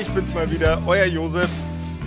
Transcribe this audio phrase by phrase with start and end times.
[0.00, 1.48] Ich bin's mal wieder, euer Josef.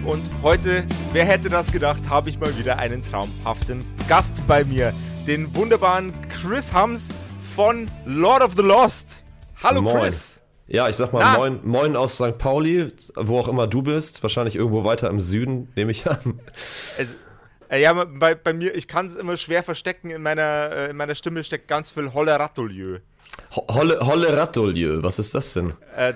[0.05, 4.93] Und heute, wer hätte das gedacht, habe ich mal wieder einen traumhaften Gast bei mir.
[5.25, 7.09] Den wunderbaren Chris Hams
[7.55, 9.23] von Lord of the Lost.
[9.61, 9.97] Hallo Moin.
[10.01, 10.41] Chris.
[10.67, 11.37] Ja, ich sag mal Na?
[11.37, 12.37] moin, moin aus St.
[12.37, 14.21] Pauli, wo auch immer du bist.
[14.21, 16.39] Wahrscheinlich irgendwo weiter im Süden, nehme ich an.
[16.97, 17.07] Es,
[17.69, 20.09] äh, ja, bei, bei mir, ich kann es immer schwer verstecken.
[20.09, 22.95] In meiner, äh, in meiner Stimme steckt ganz viel Holleratolieu.
[22.97, 22.99] Ho-
[23.55, 25.73] Holle, Holle Rattolieu, was ist das denn?
[25.95, 26.13] Äh,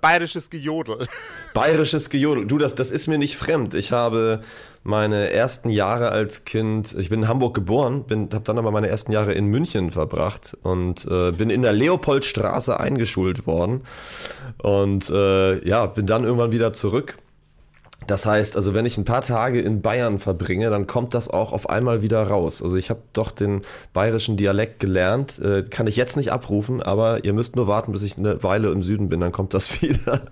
[0.00, 1.06] bayerisches Gejodel.
[1.54, 2.46] Bayerisches Gejodel.
[2.46, 3.74] Du, das, das ist mir nicht fremd.
[3.74, 4.40] Ich habe
[4.82, 8.88] meine ersten Jahre als Kind, ich bin in Hamburg geboren, bin, habe dann aber meine
[8.88, 13.82] ersten Jahre in München verbracht und äh, bin in der Leopoldstraße eingeschult worden
[14.58, 17.18] und äh, ja, bin dann irgendwann wieder zurück.
[18.06, 21.52] Das heißt, also wenn ich ein paar Tage in Bayern verbringe, dann kommt das auch
[21.52, 22.62] auf einmal wieder raus.
[22.62, 23.62] Also ich habe doch den
[23.92, 28.02] bayerischen Dialekt gelernt, äh, kann ich jetzt nicht abrufen, aber ihr müsst nur warten, bis
[28.02, 30.22] ich eine Weile im Süden bin, dann kommt das wieder.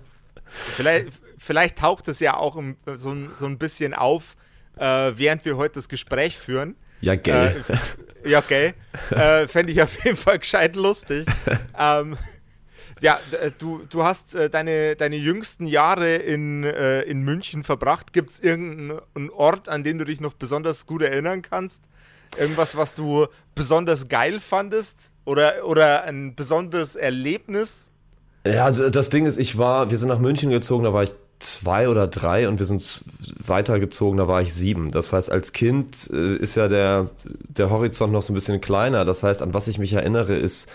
[0.75, 4.35] Vielleicht, vielleicht taucht es ja auch im, so, ein- so ein bisschen auf,
[4.77, 6.75] äh, während wir heute das Gespräch führen.
[7.01, 7.55] Ja, gell.
[8.25, 8.73] Äh, ja, okay.
[9.11, 11.25] Äh, Fände ich auf jeden Fall gescheit lustig.
[11.79, 12.17] ähm,
[13.01, 18.13] ja, äh, du, du hast äh, deine, deine jüngsten Jahre in, äh, in München verbracht.
[18.13, 21.81] Gibt es irgendeinen Ort, an den du dich noch besonders gut erinnern kannst?
[22.37, 25.11] Irgendwas, was du besonders geil fandest?
[25.25, 27.89] Oder, oder ein besonderes Erlebnis?
[28.45, 31.13] Ja, also das Ding ist, ich war, wir sind nach München gezogen, da war ich
[31.39, 33.03] zwei oder drei und wir sind
[33.45, 34.91] weitergezogen, da war ich sieben.
[34.91, 39.05] Das heißt, als Kind ist ja der, der Horizont noch so ein bisschen kleiner.
[39.05, 40.69] Das heißt, an was ich mich erinnere, ist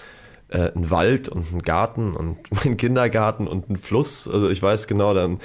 [0.54, 4.28] äh, ein Wald und ein Garten und mein Kindergarten und ein Fluss.
[4.28, 5.38] Also ich weiß genau, dann,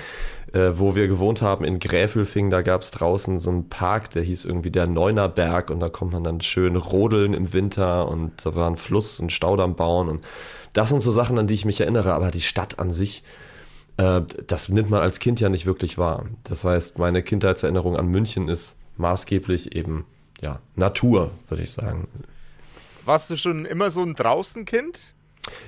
[0.53, 4.21] äh, wo wir gewohnt haben in Gräfelfing, da gab es draußen so einen Park, der
[4.21, 8.55] hieß irgendwie der Neunerberg und da kommt man dann schön rodeln im Winter und da
[8.55, 10.25] war ein Fluss und Staudamm bauen und
[10.73, 13.23] das sind so Sachen, an die ich mich erinnere, aber die Stadt an sich,
[13.97, 16.25] äh, das nimmt man als Kind ja nicht wirklich wahr.
[16.43, 20.05] Das heißt, meine Kindheitserinnerung an München ist maßgeblich eben,
[20.41, 22.07] ja, Natur, würde ich sagen.
[23.09, 25.15] Warst du schon immer so ein Draußenkind?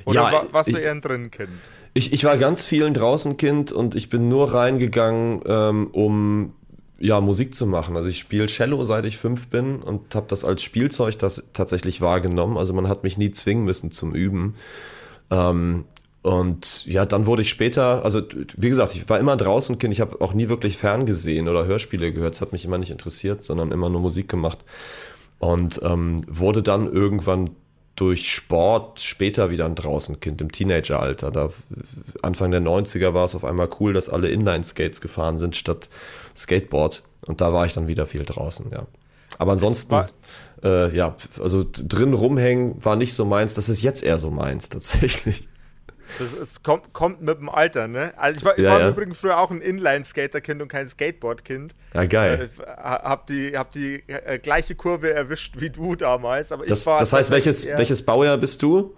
[0.05, 1.49] Oder Ja, wa warst du ich- eher ein Drinnenkind?
[1.95, 6.53] Ich, ich war ganz vielen draußen Kind und ich bin nur reingegangen, ähm, um
[6.99, 7.97] ja, Musik zu machen.
[7.97, 11.99] Also ich spiele Cello, seit ich fünf bin und habe das als Spielzeug das tatsächlich
[11.99, 12.57] wahrgenommen.
[12.57, 14.53] Also man hat mich nie zwingen müssen zum Üben.
[15.31, 15.85] Ähm,
[16.21, 18.21] und ja, dann wurde ich später, also
[18.55, 22.13] wie gesagt, ich war immer draußen Kind, ich habe auch nie wirklich ferngesehen oder Hörspiele
[22.13, 24.59] gehört, es hat mich immer nicht interessiert, sondern immer nur Musik gemacht.
[25.41, 27.49] Und ähm, wurde dann irgendwann
[27.95, 31.31] durch Sport später wieder ein Draußenkind im Teenageralter.
[31.31, 31.49] Da
[32.21, 35.89] Anfang der 90er war es auf einmal cool, dass alle Inline-Skates gefahren sind statt
[36.35, 37.03] Skateboard.
[37.25, 38.85] Und da war ich dann wieder viel draußen, ja.
[39.37, 39.95] Aber ansonsten,
[40.63, 43.55] äh, ja, also drin rumhängen war nicht so meins.
[43.55, 45.47] Das ist jetzt eher so meins, tatsächlich.
[46.19, 48.13] Das, es kommt, kommt mit dem Alter, ne?
[48.17, 48.87] Also ich war, ich Ja, war ja.
[48.87, 51.75] im Übrigen früher auch ein Inline-Skater-Kind und kein Skateboard-Kind.
[51.93, 52.49] Ja, geil.
[52.59, 56.51] Äh, hab die, hab die äh, gleiche Kurve erwischt wie du damals.
[56.51, 58.95] Aber Das, ich war das heißt, welches, welches Baujahr bist du?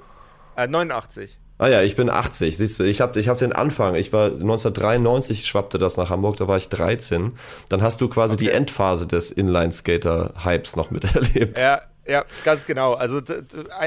[0.55, 1.39] Äh, 89.
[1.59, 2.57] Ah ja, ich bin 80.
[2.57, 3.95] Siehst du, ich habe ich hab den Anfang.
[3.95, 7.33] Ich war 1993 schwappte das nach Hamburg, da war ich 13.
[7.69, 11.59] Dann hast du quasi die Endphase des Inline-Skater-Hypes noch miterlebt.
[11.59, 12.93] Ja, ja, ganz genau.
[12.93, 13.21] Also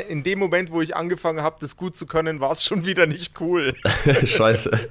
[0.09, 3.07] in dem Moment, wo ich angefangen habe, das gut zu können, war es schon wieder
[3.07, 3.75] nicht cool.
[4.25, 4.71] Scheiße.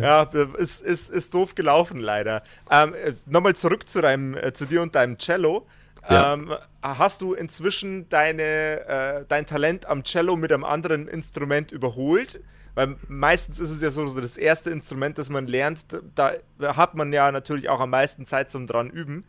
[0.00, 0.24] Ja,
[0.58, 2.42] ist, ist, ist doof gelaufen, leider.
[2.70, 5.66] Ähm, äh, Nochmal zurück zu, deinem, äh, zu dir und deinem Cello.
[6.08, 6.34] Ja.
[6.34, 6.52] Ähm,
[6.82, 12.40] hast du inzwischen deine, äh, dein Talent am Cello mit einem anderen Instrument überholt?
[12.74, 16.94] Weil meistens ist es ja so, das erste Instrument, das man lernt, da da hat
[16.94, 19.24] man ja natürlich auch am meisten Zeit zum dran üben.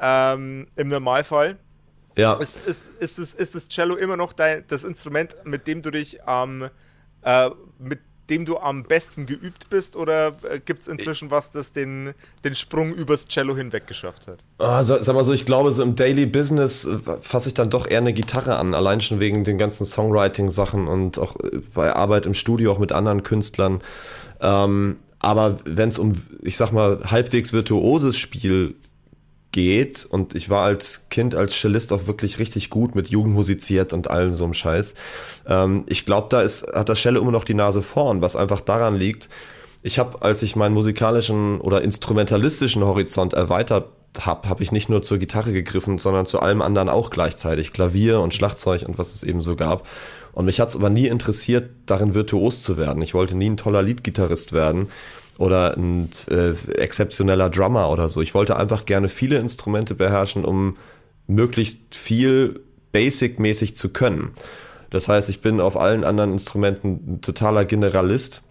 [0.00, 1.58] Ähm, Im Normalfall.
[2.16, 2.34] Ja.
[2.34, 5.90] Ist, ist, ist, das, ist das Cello immer noch dein, das Instrument, mit dem du
[5.90, 6.70] dich am,
[7.22, 11.72] äh, mit dem du am besten geübt bist oder äh, gibt es inzwischen was, das
[11.72, 12.14] den,
[12.44, 14.38] den Sprung übers Cello hinweg geschafft hat?
[14.84, 17.86] Sag, sag mal so, ich glaube, so im Daily Business äh, fasse ich dann doch
[17.88, 22.26] eher eine Gitarre an, allein schon wegen den ganzen Songwriting-Sachen und auch äh, bei Arbeit
[22.26, 23.82] im Studio auch mit anderen Künstlern.
[24.40, 28.74] Ähm, aber wenn es um, ich sag mal, halbwegs virtuoses Spiel
[29.56, 33.94] geht und ich war als Kind als Cellist auch wirklich richtig gut mit Jugend musiziert
[33.94, 34.94] und allem so einem Scheiß.
[35.48, 38.60] Ähm, ich glaube, da ist, hat das Cello immer noch die Nase vorn, was einfach
[38.60, 39.30] daran liegt,
[39.82, 43.86] ich habe, als ich meinen musikalischen oder instrumentalistischen Horizont erweitert
[44.20, 47.72] habe, habe ich nicht nur zur Gitarre gegriffen, sondern zu allem anderen auch gleichzeitig.
[47.72, 49.86] Klavier und Schlagzeug und was es eben so gab.
[50.32, 53.00] Und mich hat es aber nie interessiert, darin virtuos zu werden.
[53.00, 54.88] Ich wollte nie ein toller Leadgitarrist werden
[55.38, 58.20] oder ein äh, exzeptioneller Drummer oder so.
[58.20, 60.76] Ich wollte einfach gerne viele Instrumente beherrschen, um
[61.26, 62.60] möglichst viel
[62.92, 64.30] basic-mäßig zu können.
[64.90, 68.42] Das heißt, ich bin auf allen anderen Instrumenten ein totaler Generalist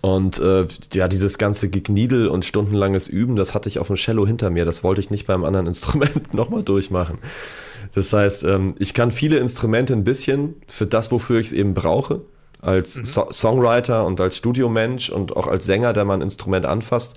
[0.00, 4.26] und äh, ja, dieses ganze Gegniedel und stundenlanges Üben, das hatte ich auf dem Cello
[4.26, 4.64] hinter mir.
[4.64, 7.18] Das wollte ich nicht beim anderen Instrument nochmal durchmachen.
[7.94, 11.74] Das heißt, ähm, ich kann viele Instrumente ein bisschen für das, wofür ich es eben
[11.74, 12.22] brauche.
[12.62, 13.04] Als mhm.
[13.04, 17.16] so Songwriter und als Studiomensch und auch als Sänger, der ein Instrument anfasst.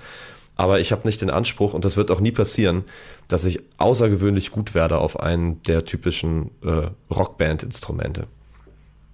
[0.57, 2.83] Aber ich habe nicht den Anspruch, und das wird auch nie passieren,
[3.27, 8.27] dass ich außergewöhnlich gut werde auf einen der typischen äh, Rockband-Instrumente.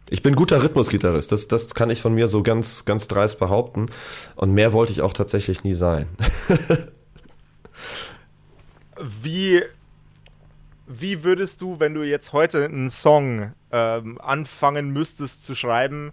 [0.09, 3.87] Ich bin guter Rhythmusgitarrist, das, das kann ich von mir so ganz, ganz dreist behaupten.
[4.35, 6.07] Und mehr wollte ich auch tatsächlich nie sein.
[9.23, 9.61] wie,
[10.87, 16.11] wie würdest du, wenn du jetzt heute einen Song ähm, anfangen müsstest zu schreiben,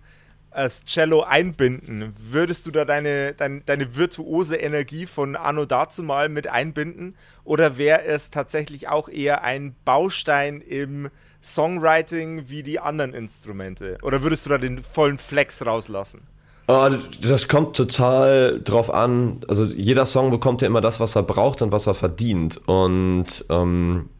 [0.51, 2.15] als Cello einbinden?
[2.19, 7.17] Würdest du da deine, deine, deine virtuose Energie von Anno dazu mal mit einbinden?
[7.45, 11.11] Oder wäre es tatsächlich auch eher ein Baustein im
[11.43, 13.99] Songwriting wie die anderen Instrumente?
[14.03, 16.23] Oder würdest du da den vollen Flex rauslassen?
[16.67, 16.91] Ah,
[17.23, 19.41] das kommt total drauf an.
[19.49, 22.61] Also jeder Song bekommt ja immer das, was er braucht und was er verdient.
[22.67, 24.11] Und ähm,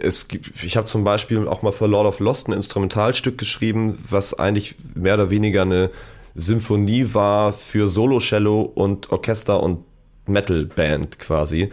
[0.00, 3.96] es gibt, ich habe zum Beispiel auch mal für Lord of Lost ein Instrumentalstück geschrieben,
[4.10, 5.90] was eigentlich mehr oder weniger eine
[6.34, 9.84] Symphonie war für Solo-Cello und Orchester und
[10.26, 11.70] Metal-Band quasi.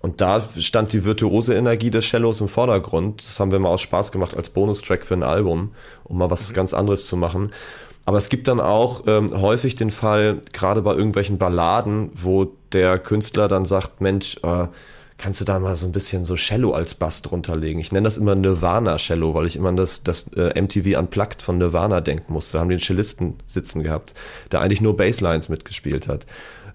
[0.00, 3.26] Und da stand die virtuose Energie des Cellos im Vordergrund.
[3.26, 5.72] Das haben wir mal aus Spaß gemacht als Bonustrack für ein Album,
[6.04, 6.54] um mal was mhm.
[6.54, 7.52] ganz anderes zu machen.
[8.04, 13.00] Aber es gibt dann auch ähm, häufig den Fall, gerade bei irgendwelchen Balladen, wo der
[13.00, 14.68] Künstler dann sagt, Mensch, äh,
[15.18, 17.80] kannst du da mal so ein bisschen so Cello als Bass drunter legen?
[17.80, 21.58] Ich nenne das immer Nirvana-Cello, weil ich immer an das, das äh, MTV Unplugged von
[21.58, 22.54] Nirvana denken musste.
[22.54, 24.14] Da haben die einen Cellisten sitzen gehabt,
[24.52, 26.26] der eigentlich nur Basslines mitgespielt hat.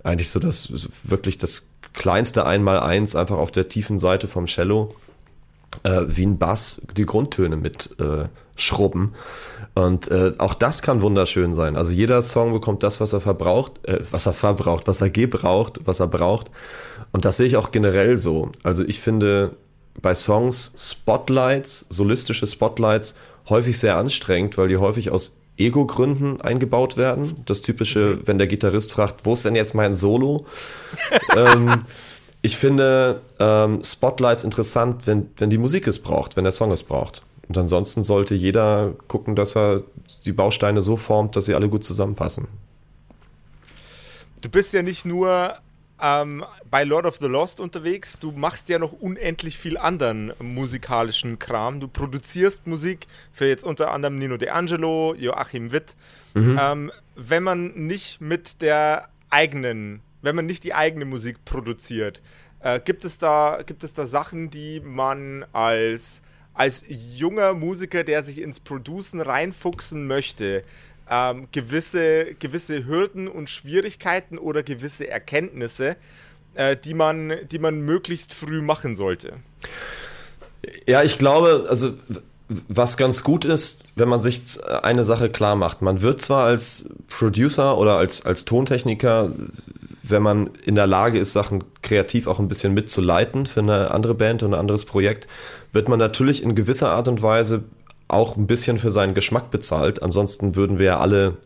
[0.03, 0.71] Eigentlich so das
[1.03, 4.95] wirklich das kleinste Einmaleins einfach auf der tiefen Seite vom Cello
[5.83, 9.13] äh, wie ein Bass die Grundtöne mit äh, schrubben.
[9.73, 11.77] Und äh, auch das kann wunderschön sein.
[11.77, 15.81] Also jeder Song bekommt das, was er verbraucht, äh, was er verbraucht, was er gebraucht,
[15.85, 16.51] was er braucht.
[17.12, 18.52] Und das sehe ich auch generell so.
[18.63, 19.56] Also ich finde
[20.02, 23.16] bei Songs Spotlights, solistische Spotlights,
[23.50, 27.36] häufig sehr anstrengend, weil die häufig aus Ego-Gründen eingebaut werden.
[27.46, 30.46] Das typische, wenn der Gitarrist fragt, wo ist denn jetzt mein Solo?
[31.36, 31.84] ähm,
[32.42, 36.84] ich finde ähm, Spotlights interessant, wenn, wenn die Musik es braucht, wenn der Song es
[36.84, 37.22] braucht.
[37.48, 39.84] Und ansonsten sollte jeder gucken, dass er
[40.25, 42.48] die Bausteine so formt, dass sie alle gut zusammenpassen.
[44.42, 45.54] Du bist ja nicht nur
[46.01, 48.19] ähm, bei Lord of the Lost unterwegs.
[48.19, 51.80] Du machst ja noch unendlich viel anderen musikalischen Kram.
[51.80, 55.95] Du produzierst Musik für jetzt unter anderem Nino De Angelo, Joachim Witt.
[56.33, 56.59] Mhm.
[56.59, 62.21] Ähm, wenn man nicht mit der eigenen, wenn man nicht die eigene Musik produziert,
[62.62, 66.21] äh, gibt, es da, gibt es da Sachen, die man als,
[66.53, 70.63] als junger Musiker, der sich ins Producen reinfuchsen möchte,
[71.12, 75.98] ähm, gewisse, gewisse Hürden und Schwierigkeiten oder gewisse Erkenntnisse,
[76.56, 79.34] äh, die, man, die man möglichst früh machen sollte.
[80.88, 81.94] Ja, ich glaube, also
[82.68, 84.44] was ganz gut ist, wenn man sich
[84.84, 85.82] eine Sache klar macht.
[85.82, 89.32] Man wird zwar als Producer oder als, als Tontechniker,
[90.03, 94.15] wenn man in der Lage ist, Sachen kreativ auch ein bisschen mitzuleiten für eine andere
[94.15, 95.27] Band und ein anderes Projekt,
[95.72, 97.63] wird man natürlich in gewisser Art und Weise
[98.12, 100.03] auch ein bisschen für seinen Geschmack bezahlt.
[100.03, 101.38] Ansonsten würden wir ja alle,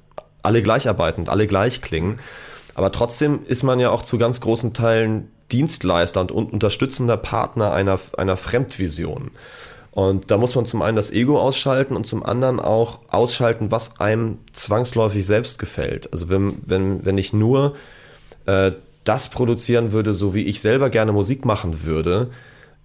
[0.43, 2.19] alle gleich arbeiten, alle gleich klingen.
[2.73, 7.99] Aber trotzdem ist man ja auch zu ganz großen Teilen Dienstleister und unterstützender Partner einer,
[8.17, 9.31] einer Fremdvision.
[9.91, 14.01] Und da muss man zum einen das Ego ausschalten und zum anderen auch ausschalten, was
[14.01, 16.11] einem zwangsläufig selbst gefällt.
[16.11, 17.75] Also wenn, wenn, wenn ich nur
[18.45, 18.71] äh,
[19.05, 22.29] das produzieren würde, so wie ich selber gerne Musik machen würde,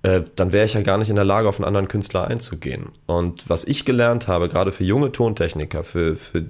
[0.02, 2.90] äh, dann wäre ich ja gar nicht in der Lage, auf einen anderen Künstler einzugehen.
[3.06, 6.44] Und was ich gelernt habe, gerade für junge Tontechniker, für, für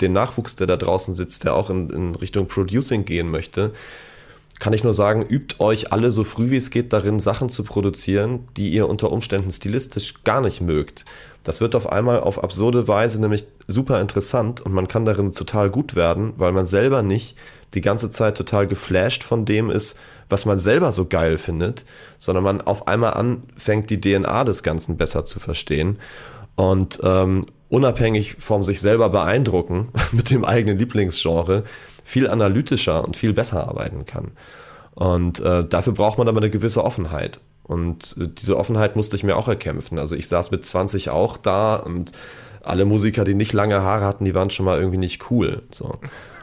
[0.00, 3.72] den Nachwuchs, der da draußen sitzt, der auch in, in Richtung Producing gehen möchte,
[4.58, 7.64] kann ich nur sagen, übt euch alle so früh wie es geht darin, Sachen zu
[7.64, 11.04] produzieren, die ihr unter Umständen stilistisch gar nicht mögt.
[11.44, 15.70] Das wird auf einmal auf absurde Weise nämlich super interessant und man kann darin total
[15.70, 17.36] gut werden, weil man selber nicht
[17.74, 19.98] die ganze Zeit total geflasht von dem ist,
[20.28, 21.84] was man selber so geil findet,
[22.18, 25.98] sondern man auf einmal anfängt, die DNA des Ganzen besser zu verstehen
[26.56, 31.64] und ähm, unabhängig vom sich selber beeindrucken mit dem eigenen Lieblingsgenre,
[32.04, 34.32] viel analytischer und viel besser arbeiten kann.
[34.94, 37.40] Und äh, dafür braucht man aber eine gewisse Offenheit.
[37.64, 39.98] Und äh, diese Offenheit musste ich mir auch erkämpfen.
[39.98, 42.12] Also ich saß mit 20 auch da und
[42.62, 45.62] alle Musiker, die nicht lange Haare hatten, die waren schon mal irgendwie nicht cool.
[45.70, 45.98] So.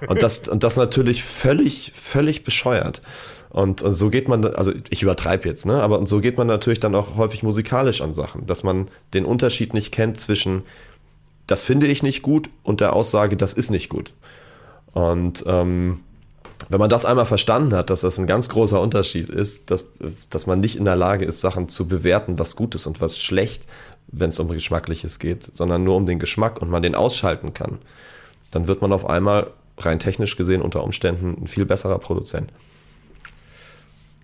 [0.08, 3.02] Und das, und das natürlich völlig, völlig bescheuert.
[3.50, 5.82] Und, und so geht man, also ich übertreibe jetzt, ne?
[5.82, 9.26] Aber und so geht man natürlich dann auch häufig musikalisch an Sachen, dass man den
[9.26, 10.64] Unterschied nicht kennt zwischen
[11.48, 14.14] das finde ich nicht gut und der Aussage, das ist nicht gut.
[14.94, 16.00] Und ähm,
[16.70, 19.86] wenn man das einmal verstanden hat, dass das ein ganz großer Unterschied ist, dass,
[20.30, 23.20] dass man nicht in der Lage ist, Sachen zu bewerten, was gut ist und was
[23.20, 23.66] schlecht,
[24.08, 27.80] wenn es um Geschmackliches geht, sondern nur um den Geschmack und man den ausschalten kann,
[28.52, 32.52] dann wird man auf einmal rein technisch gesehen unter Umständen ein viel besserer Produzent.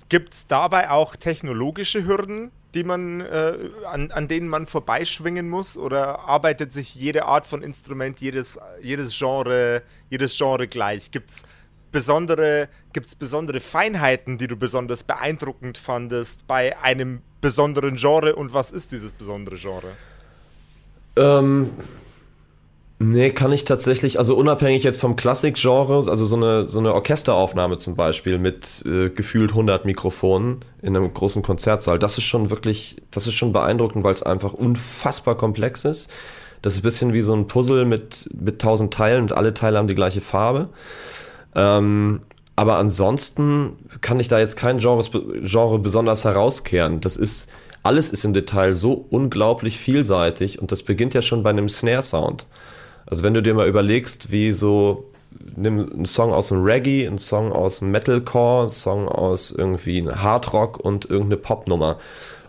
[0.09, 5.77] Gibt es dabei auch technologische Hürden, die man, äh, an, an denen man vorbeischwingen muss?
[5.77, 11.11] Oder arbeitet sich jede Art von Instrument, jedes, jedes, Genre, jedes Genre gleich?
[11.11, 11.43] Gibt es
[11.97, 18.35] besondere, gibt's besondere Feinheiten, die du besonders beeindruckend fandest bei einem besonderen Genre?
[18.35, 19.97] Und was ist dieses besondere Genre?
[21.15, 21.71] Ähm,
[22.99, 27.77] Nee, kann ich tatsächlich, also unabhängig jetzt vom Klassik-Genre, also so eine, so eine Orchesteraufnahme
[27.77, 32.95] zum Beispiel mit äh, gefühlt 100 Mikrofonen in einem großen Konzertsaal, das ist schon wirklich,
[33.11, 36.09] das ist schon beeindruckend, weil es einfach unfassbar komplex ist.
[36.63, 39.77] Das ist ein bisschen wie so ein Puzzle mit, mit tausend Teilen und alle Teile
[39.77, 40.69] haben die gleiche Farbe.
[41.57, 42.21] Ähm,
[42.55, 45.03] aber ansonsten kann ich da jetzt kein Genre,
[45.43, 47.01] Genre besonders herauskehren.
[47.01, 47.47] Das ist,
[47.83, 52.45] alles ist im Detail so unglaublich vielseitig und das beginnt ja schon bei einem Snare-Sound.
[53.05, 55.11] Also wenn du dir mal überlegst, wie so,
[55.55, 60.07] nimm einen Song aus dem Reggae, einen Song aus dem Metalcore, einen Song aus irgendwie
[60.07, 61.97] Hardrock und irgendeine Popnummer.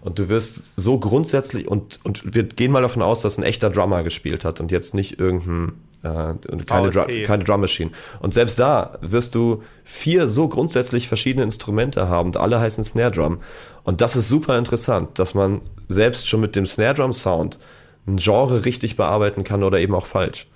[0.00, 3.71] Und du wirst so grundsätzlich, und, und wir gehen mal davon aus, dass ein echter
[3.71, 6.35] Drummer gespielt hat und jetzt nicht irgendein, äh,
[6.67, 7.90] keine, Drum, keine Drum Machine.
[8.21, 13.11] Und selbst da wirst du vier so grundsätzlich verschiedene Instrumente haben und alle heißen Snare
[13.11, 13.40] Drum.
[13.85, 17.59] Und das ist super interessant, dass man selbst schon mit dem Snare Drum Sound
[18.07, 20.47] ein Genre richtig bearbeiten kann oder eben auch falsch.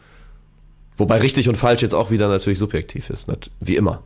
[0.96, 3.30] Wobei richtig und falsch jetzt auch wieder natürlich subjektiv ist,
[3.60, 4.02] wie immer.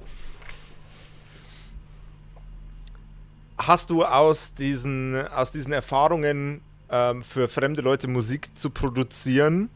[3.58, 9.70] Hast du aus diesen, aus diesen Erfahrungen ähm, für fremde Leute Musik zu produzieren,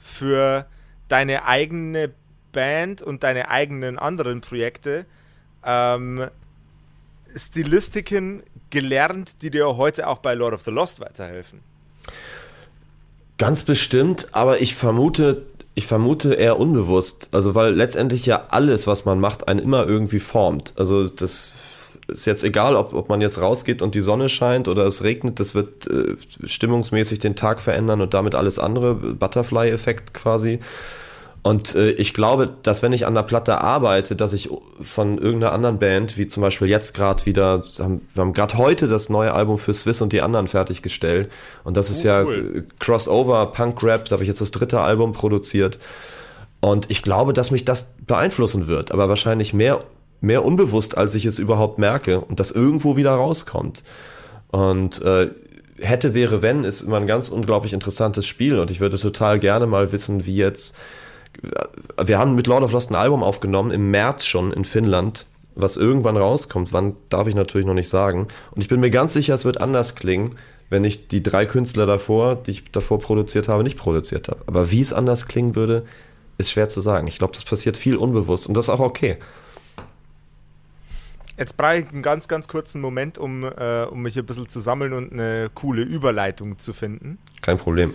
[0.00, 0.66] für
[1.08, 2.12] deine eigene
[2.52, 5.06] Band und deine eigenen anderen Projekte,
[5.64, 6.26] ähm,
[7.36, 11.60] Stilistiken gelernt, die dir heute auch bei Lord of the Lost weiterhelfen?
[13.38, 17.28] Ganz bestimmt, aber ich vermute, ich vermute eher unbewusst.
[17.32, 20.74] Also, weil letztendlich ja alles, was man macht, einen immer irgendwie formt.
[20.76, 21.52] Also, das
[22.12, 25.40] ist jetzt egal, ob, ob man jetzt rausgeht und die Sonne scheint oder es regnet,
[25.40, 30.60] das wird äh, stimmungsmäßig den Tag verändern und damit alles andere, Butterfly-Effekt quasi.
[31.42, 34.50] Und äh, ich glaube, dass wenn ich an der Platte arbeite, dass ich
[34.80, 38.88] von irgendeiner anderen Band, wie zum Beispiel jetzt gerade wieder, haben, wir haben gerade heute
[38.88, 41.30] das neue Album für Swiss und die anderen fertiggestellt.
[41.64, 42.66] Und das ist oh, ja cool.
[42.78, 45.78] Crossover, Punk Rap, da habe ich jetzt das dritte Album produziert.
[46.60, 49.82] Und ich glaube, dass mich das beeinflussen wird, aber wahrscheinlich mehr,
[50.20, 53.82] mehr unbewusst, als ich es überhaupt merke und das irgendwo wieder rauskommt.
[54.48, 55.30] Und äh,
[55.80, 59.66] hätte, wäre, wenn, ist immer ein ganz unglaublich interessantes Spiel und ich würde total gerne
[59.66, 60.76] mal wissen, wie jetzt
[62.02, 65.76] wir haben mit Lord of Lost ein Album aufgenommen, im März schon in Finnland, was
[65.76, 66.72] irgendwann rauskommt.
[66.72, 68.28] Wann darf ich natürlich noch nicht sagen.
[68.50, 70.34] Und ich bin mir ganz sicher, es wird anders klingen,
[70.68, 74.40] wenn ich die drei Künstler davor, die ich davor produziert habe, nicht produziert habe.
[74.46, 75.84] Aber wie es anders klingen würde,
[76.38, 77.06] ist schwer zu sagen.
[77.06, 79.16] Ich glaube, das passiert viel unbewusst und das ist auch okay.
[81.40, 84.60] Jetzt brauche ich einen ganz, ganz kurzen Moment, um, äh, um mich ein bisschen zu
[84.60, 87.16] sammeln und eine coole Überleitung zu finden.
[87.40, 87.94] Kein Problem.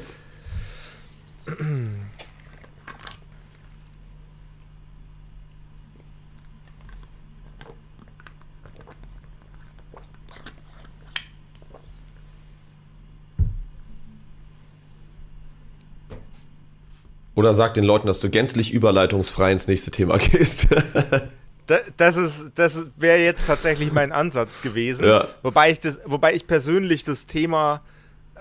[17.36, 20.70] Oder sag den Leuten, dass du gänzlich überleitungsfrei ins nächste Thema gehst.
[21.98, 25.08] das ist, das wäre jetzt tatsächlich mein Ansatz gewesen.
[25.08, 25.28] Ja.
[25.42, 27.82] Wobei, ich das, wobei ich persönlich das Thema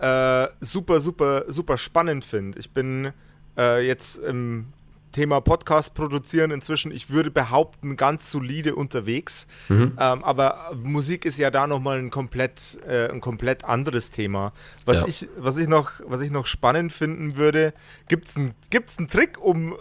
[0.00, 2.58] äh, super, super, super spannend finde.
[2.58, 3.12] Ich bin
[3.56, 4.66] äh, jetzt im
[5.12, 9.46] Thema Podcast produzieren inzwischen, ich würde behaupten, ganz solide unterwegs.
[9.68, 9.96] Mhm.
[9.98, 14.52] Ähm, aber Musik ist ja da nochmal ein komplett, äh, ein komplett anderes Thema.
[14.84, 15.06] Was, ja.
[15.06, 17.72] ich, was, ich noch, was ich noch spannend finden würde,
[18.08, 19.76] gibt es einen gibt's Trick, um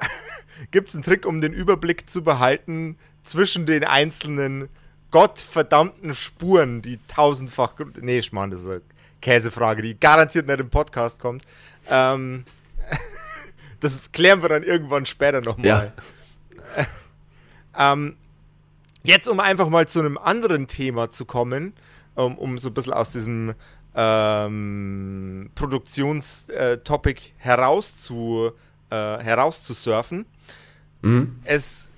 [0.60, 4.68] äh, gibt's einen Trick, um den Überblick zu behalten zwischen den einzelnen
[5.10, 7.74] gottverdammten Spuren, die tausendfach.
[8.00, 8.82] Nee, Schmarrn, das ist eine
[9.20, 11.44] Käsefrage, die garantiert nicht im Podcast kommt.
[11.88, 12.44] Ähm,
[13.80, 15.92] das klären wir dann irgendwann später nochmal.
[16.76, 16.86] Ja.
[17.92, 18.16] ähm,
[19.02, 21.74] jetzt, um einfach mal zu einem anderen Thema zu kommen,
[22.14, 23.54] um, um so ein bisschen aus diesem
[23.94, 28.10] ähm, Produktionstopic heraus
[28.90, 30.26] äh, herauszusurfen.
[31.02, 31.36] Mhm.
[31.44, 31.90] Es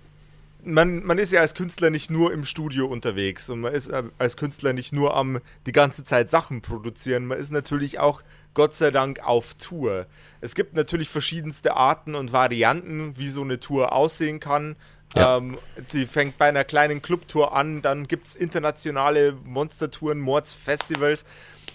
[0.64, 4.02] man, man ist ja als Künstler nicht nur im Studio unterwegs und man ist äh,
[4.18, 8.22] als Künstler nicht nur am die ganze Zeit Sachen produzieren, man ist natürlich auch
[8.54, 10.06] Gott sei Dank auf Tour.
[10.40, 14.76] Es gibt natürlich verschiedenste Arten und Varianten, wie so eine Tour aussehen kann.
[15.16, 15.38] Ja.
[15.38, 15.58] Ähm,
[15.92, 21.24] die fängt bei einer kleinen Clubtour an, dann gibt es internationale Monstertouren, Mordsfestivals.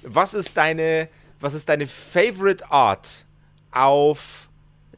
[0.04, 3.26] Was ist deine, was ist deine Favorite Art
[3.72, 4.47] auf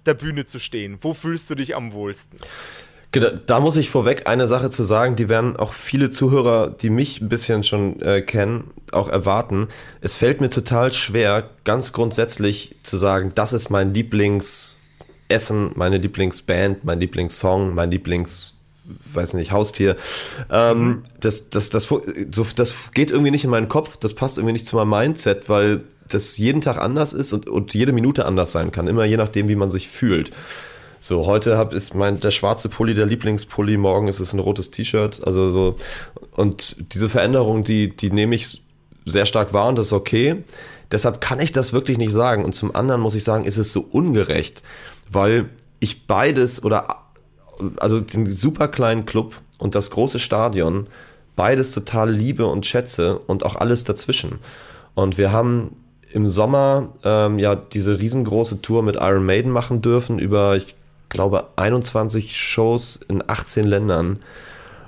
[0.10, 0.98] der Bühne zu stehen?
[1.02, 2.40] Wo fühlst du dich am wohlsten?
[3.12, 7.22] Da muss ich vorweg eine Sache zu sagen, die werden auch viele Zuhörer, die mich
[7.22, 9.68] ein bisschen schon äh, kennen, auch erwarten.
[10.02, 16.84] Es fällt mir total schwer, ganz grundsätzlich zu sagen, das ist mein Lieblingsessen, meine Lieblingsband,
[16.84, 18.59] mein Lieblingssong, mein Lieblings
[19.14, 19.96] weiß nicht, Haustier.
[20.52, 21.04] Ähm, mhm.
[21.20, 22.02] das, das, das, so,
[22.56, 25.82] das geht irgendwie nicht in meinen Kopf, das passt irgendwie nicht zu meinem Mindset, weil
[26.08, 29.48] das jeden Tag anders ist und, und jede Minute anders sein kann, immer je nachdem,
[29.48, 30.32] wie man sich fühlt.
[31.02, 34.70] So, heute hab, ist mein, der schwarze Pulli der Lieblingspulli, morgen ist es ein rotes
[34.72, 35.22] T-Shirt.
[35.26, 35.76] Also so,
[36.36, 38.62] und diese Veränderung, die, die nehme ich
[39.06, 40.44] sehr stark wahr und das ist okay.
[40.92, 42.44] Deshalb kann ich das wirklich nicht sagen.
[42.44, 44.62] Und zum anderen muss ich sagen, ist es so ungerecht,
[45.10, 47.09] weil ich beides oder
[47.78, 50.88] also den super kleinen Club und das große Stadion
[51.36, 54.40] beides total liebe und schätze und auch alles dazwischen.
[54.94, 55.76] Und wir haben
[56.12, 60.76] im Sommer ähm, ja diese riesengroße Tour mit Iron Maiden machen dürfen über, ich
[61.08, 64.20] glaube, 21 Shows in 18 Ländern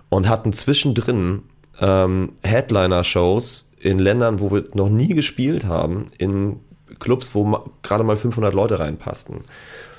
[0.10, 1.44] und hatten zwischendrin
[1.80, 6.60] ähm, Headliner-Shows in Ländern, wo wir noch nie gespielt haben, in
[7.00, 9.46] Clubs, wo gerade mal 500 Leute reinpassten.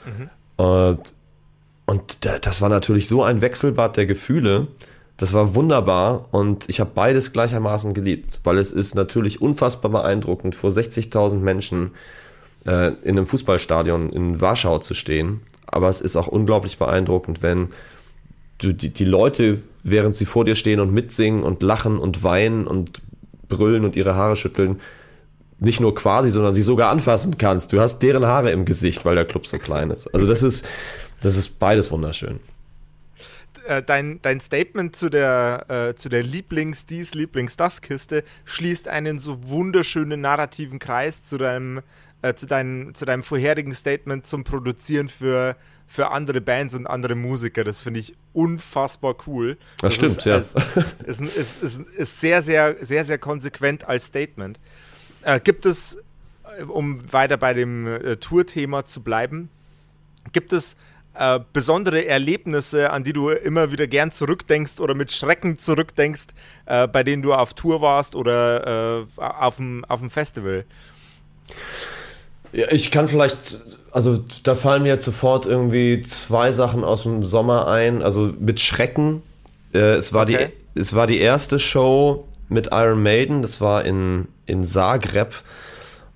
[0.04, 0.30] Mhm.
[0.62, 1.12] Und,
[1.92, 4.68] und das war natürlich so ein Wechselbad der Gefühle.
[5.16, 10.54] Das war wunderbar und ich habe beides gleichermaßen geliebt, weil es ist natürlich unfassbar beeindruckend,
[10.54, 11.90] vor 60.000 Menschen
[12.66, 17.70] äh, in einem Fußballstadion in Warschau zu stehen aber es ist auch unglaublich beeindruckend, wenn
[18.58, 22.66] du die, die Leute, während sie vor dir stehen und mitsingen und lachen und weinen
[22.66, 23.00] und
[23.48, 24.80] brüllen und ihre Haare schütteln,
[25.58, 27.72] nicht nur quasi, sondern sie sogar anfassen kannst.
[27.72, 30.12] Du hast deren Haare im Gesicht, weil der Club so klein ist.
[30.14, 30.66] Also das ist,
[31.22, 32.40] das ist beides wunderschön.
[33.66, 40.20] Äh, dein, dein Statement zu der, äh, zu der Lieblings-Dies, Lieblings-Das-Kiste schließt einen so wunderschönen
[40.20, 41.82] narrativen Kreis zu deinem
[42.22, 45.56] äh, zu, dein, zu deinem vorherigen Statement zum Produzieren für,
[45.86, 47.64] für andere Bands und andere Musiker.
[47.64, 49.58] Das finde ich unfassbar cool.
[49.80, 50.36] Das, das stimmt, ist, ja.
[51.04, 54.60] Ist, ist, ist, ist, sehr, sehr, sehr, sehr konsequent als Statement.
[55.22, 55.98] Äh, gibt es,
[56.58, 59.48] äh, um weiter bei dem äh, Tour-Thema zu bleiben,
[60.32, 60.76] gibt es
[61.14, 66.28] äh, besondere Erlebnisse, an die du immer wieder gern zurückdenkst oder mit Schrecken zurückdenkst,
[66.66, 70.64] äh, bei denen du auf Tour warst oder äh, auf dem Festival?
[72.52, 73.56] Ja, ich kann vielleicht,
[73.92, 78.02] also da fallen mir jetzt sofort irgendwie zwei Sachen aus dem Sommer ein.
[78.02, 79.22] Also mit Schrecken.
[79.72, 80.50] Äh, es, war okay.
[80.74, 85.34] die, es war die erste Show mit Iron Maiden, das war in, in Zagreb.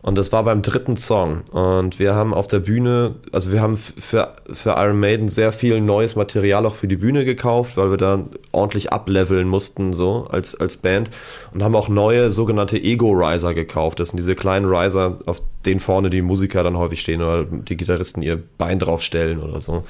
[0.03, 1.43] Und das war beim dritten Song.
[1.51, 5.81] Und wir haben auf der Bühne, also wir haben für, für Iron Maiden sehr viel
[5.81, 10.55] neues Material auch für die Bühne gekauft, weil wir da ordentlich ableveln mussten, so als,
[10.55, 11.11] als Band.
[11.53, 13.99] Und haben auch neue sogenannte Ego-Riser gekauft.
[13.99, 17.77] Das sind diese kleinen Riser, auf denen vorne die Musiker dann häufig stehen oder die
[17.77, 19.83] Gitarristen ihr Bein draufstellen oder so.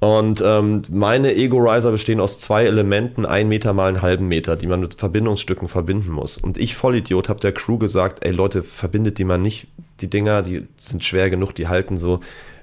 [0.00, 4.68] Und ähm, meine Ego-Riser bestehen aus zwei Elementen, ein Meter mal einen halben Meter, die
[4.68, 6.38] man mit Verbindungsstücken verbinden muss.
[6.38, 9.66] Und ich, Vollidiot, habe der Crew gesagt, ey Leute, verbindet die mal nicht.
[10.00, 12.20] Die Dinger, die sind schwer genug, die halten so.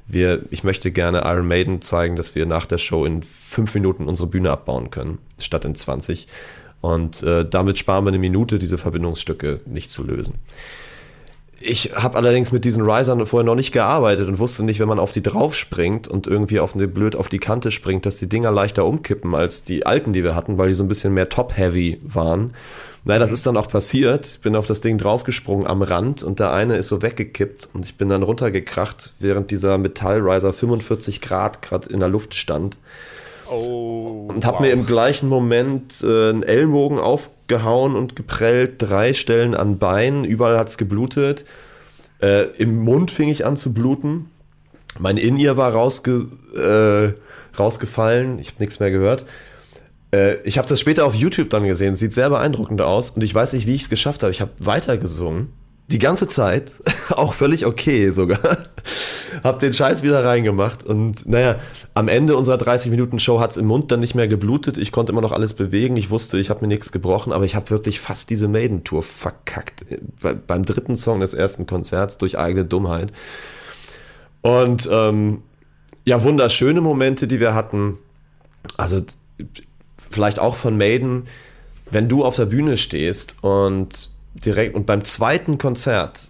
[0.07, 4.07] Wir, ich möchte gerne Iron Maiden zeigen, dass wir nach der Show in fünf Minuten
[4.07, 6.27] unsere Bühne abbauen können, statt in 20.
[6.79, 10.35] Und äh, damit sparen wir eine Minute, diese Verbindungsstücke nicht zu lösen.
[11.67, 14.99] Ich habe allerdings mit diesen Risern vorher noch nicht gearbeitet und wusste nicht, wenn man
[14.99, 18.29] auf die drauf springt und irgendwie auf eine blöd auf die Kante springt, dass die
[18.29, 21.27] Dinger leichter umkippen als die alten, die wir hatten, weil die so ein bisschen mehr
[21.27, 22.53] top-heavy waren.
[23.03, 24.27] Naja, das ist dann auch passiert.
[24.27, 27.83] Ich bin auf das Ding draufgesprungen am Rand und der eine ist so weggekippt und
[27.83, 32.77] ich bin dann runtergekracht, während dieser Metallriser 45 Grad gerade in der Luft stand.
[33.49, 34.65] Oh, und habe wow.
[34.65, 40.57] mir im gleichen Moment äh, einen Ellenbogen aufgehauen und geprellt, drei Stellen an Beinen, überall
[40.57, 41.45] hat es geblutet.
[42.21, 44.29] Äh, Im Mund fing ich an zu bluten.
[44.99, 47.13] Mein In-Ear war rausge äh,
[47.59, 49.25] rausgefallen, ich habe nichts mehr gehört.
[50.11, 53.33] Äh, ich habe das später auf YouTube dann gesehen, sieht sehr beeindruckend aus und ich
[53.33, 54.31] weiß nicht, wie ich es geschafft habe.
[54.31, 55.53] Ich habe weitergesungen,
[55.87, 56.71] die ganze Zeit,
[57.11, 58.39] auch völlig okay sogar.
[59.43, 61.57] hab den Scheiß wieder reingemacht und naja,
[61.93, 64.77] am Ende unserer 30 Minuten Show hat's im Mund dann nicht mehr geblutet.
[64.77, 65.97] Ich konnte immer noch alles bewegen.
[65.97, 69.85] Ich wusste, ich habe mir nichts gebrochen, aber ich habe wirklich fast diese Maiden-Tour verkackt.
[70.47, 73.11] beim dritten Song des ersten Konzerts durch eigene Dummheit.
[74.41, 75.43] Und ähm,
[76.05, 77.97] ja, wunderschöne Momente, die wir hatten.
[78.77, 79.01] Also
[79.97, 81.25] vielleicht auch von Maiden,
[81.89, 86.29] wenn du auf der Bühne stehst und direkt und beim zweiten Konzert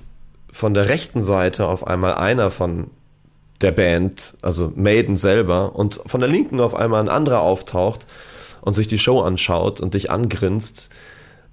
[0.52, 2.90] von der rechten Seite auf einmal einer von
[3.62, 8.06] der Band, also Maiden selber, und von der linken auf einmal ein anderer auftaucht
[8.62, 10.90] und sich die Show anschaut und dich angrinst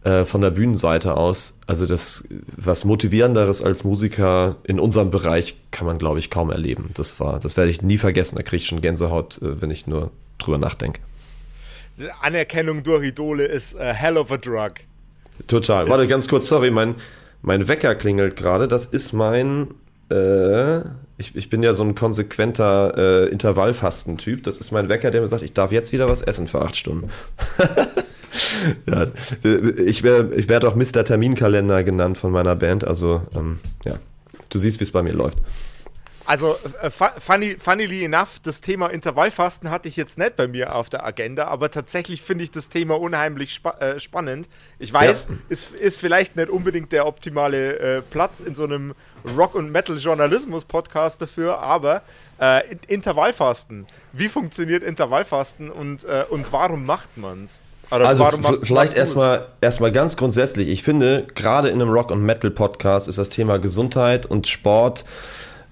[0.04, 1.58] äh, von der Bühnenseite aus.
[1.66, 2.24] Also das,
[2.56, 6.90] was motivierenderes als Musiker in unserem Bereich kann man, glaube ich, kaum erleben.
[6.94, 8.36] Das war, das werde ich nie vergessen.
[8.36, 11.00] Da kriege ich schon Gänsehaut, äh, wenn ich nur drüber nachdenke.
[12.20, 14.72] Anerkennung durch Idole ist a hell of a drug.
[15.46, 15.88] Total.
[15.88, 16.94] Warte, ganz kurz, sorry, mein,
[17.42, 18.68] mein Wecker klingelt gerade.
[18.68, 19.68] Das ist mein.
[20.11, 20.81] Äh,
[21.18, 24.42] ich, ich bin ja so ein konsequenter äh, Intervallfasten-Typ.
[24.42, 26.76] Das ist mein Wecker, der mir sagt, ich darf jetzt wieder was essen für acht
[26.76, 27.11] Stunden.
[28.87, 29.07] ja,
[29.85, 31.05] ich werde ich werd auch Mr.
[31.05, 32.85] Terminkalender genannt von meiner Band.
[32.85, 33.94] Also, ähm, ja,
[34.48, 35.38] du siehst, wie es bei mir läuft.
[36.26, 40.88] Also, äh, funny, funnily enough, das Thema Intervallfasten hatte ich jetzt nicht bei mir auf
[40.88, 44.48] der Agenda, aber tatsächlich finde ich das Thema unheimlich spa äh, spannend.
[44.78, 45.37] Ich weiß, ja.
[45.48, 48.94] ist, ist vielleicht nicht unbedingt der optimale äh, Platz in so einem
[49.37, 52.02] Rock- und Metal-Journalismus-Podcast dafür, aber
[52.40, 53.87] äh, Intervallfasten.
[54.12, 57.58] Wie funktioniert Intervallfasten und, äh, und warum macht man es?
[57.90, 58.26] also
[58.62, 60.68] vielleicht erstmal erstmal ganz grundsätzlich.
[60.68, 65.04] Ich finde, gerade in einem Rock- und Metal-Podcast ist das Thema Gesundheit und Sport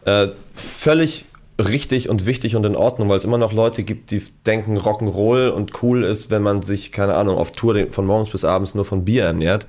[0.04, 1.24] äh, völlig
[1.60, 5.48] richtig und wichtig und in Ordnung, weil es immer noch Leute gibt, die denken, Rock'n'Roll
[5.48, 8.84] und cool ist, wenn man sich, keine Ahnung, auf Tour von morgens bis abends nur
[8.84, 9.66] von Bier ernährt.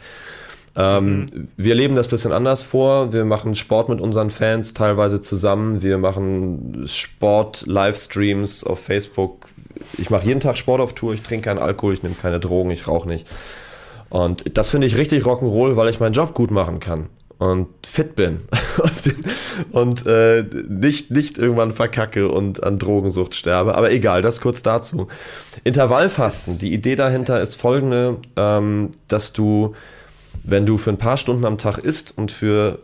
[0.75, 1.47] Ähm, mhm.
[1.57, 3.11] Wir leben das bisschen anders vor.
[3.11, 5.81] Wir machen Sport mit unseren Fans teilweise zusammen.
[5.81, 9.47] Wir machen Sport-Livestreams auf Facebook.
[9.97, 11.13] Ich mache jeden Tag Sport auf Tour.
[11.13, 13.27] Ich trinke keinen Alkohol, ich nehme keine Drogen, ich rauche nicht.
[14.09, 17.09] Und das finde ich richtig Rock'n'Roll, weil ich meinen Job gut machen kann
[17.41, 18.41] und fit bin
[18.77, 19.15] und,
[19.71, 23.73] und äh, nicht, nicht irgendwann verkacke und an Drogensucht sterbe.
[23.73, 25.07] Aber egal, das kurz dazu.
[25.63, 29.73] Intervallfasten, die Idee dahinter ist folgende, ähm, dass du,
[30.43, 32.77] wenn du für ein paar Stunden am Tag isst und für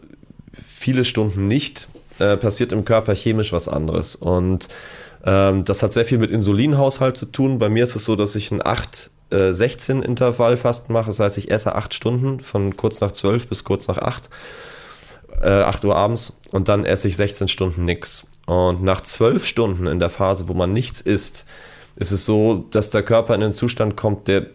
[0.53, 4.15] viele Stunden nicht, äh, passiert im Körper chemisch was anderes.
[4.15, 4.69] Und
[5.23, 7.59] ähm, das hat sehr viel mit Insulinhaushalt zu tun.
[7.59, 11.07] Bei mir ist es so, dass ich ein 8 16 äh, Intervallfasten mache.
[11.07, 14.29] Das heißt, ich esse acht Stunden von kurz nach 12 bis kurz nach 8,
[15.41, 18.25] äh, 8 Uhr abends und dann esse ich 16 Stunden nichts.
[18.45, 21.45] Und nach 12 Stunden in der Phase, wo man nichts isst,
[21.97, 24.47] ist es so, dass der Körper in einen Zustand kommt, der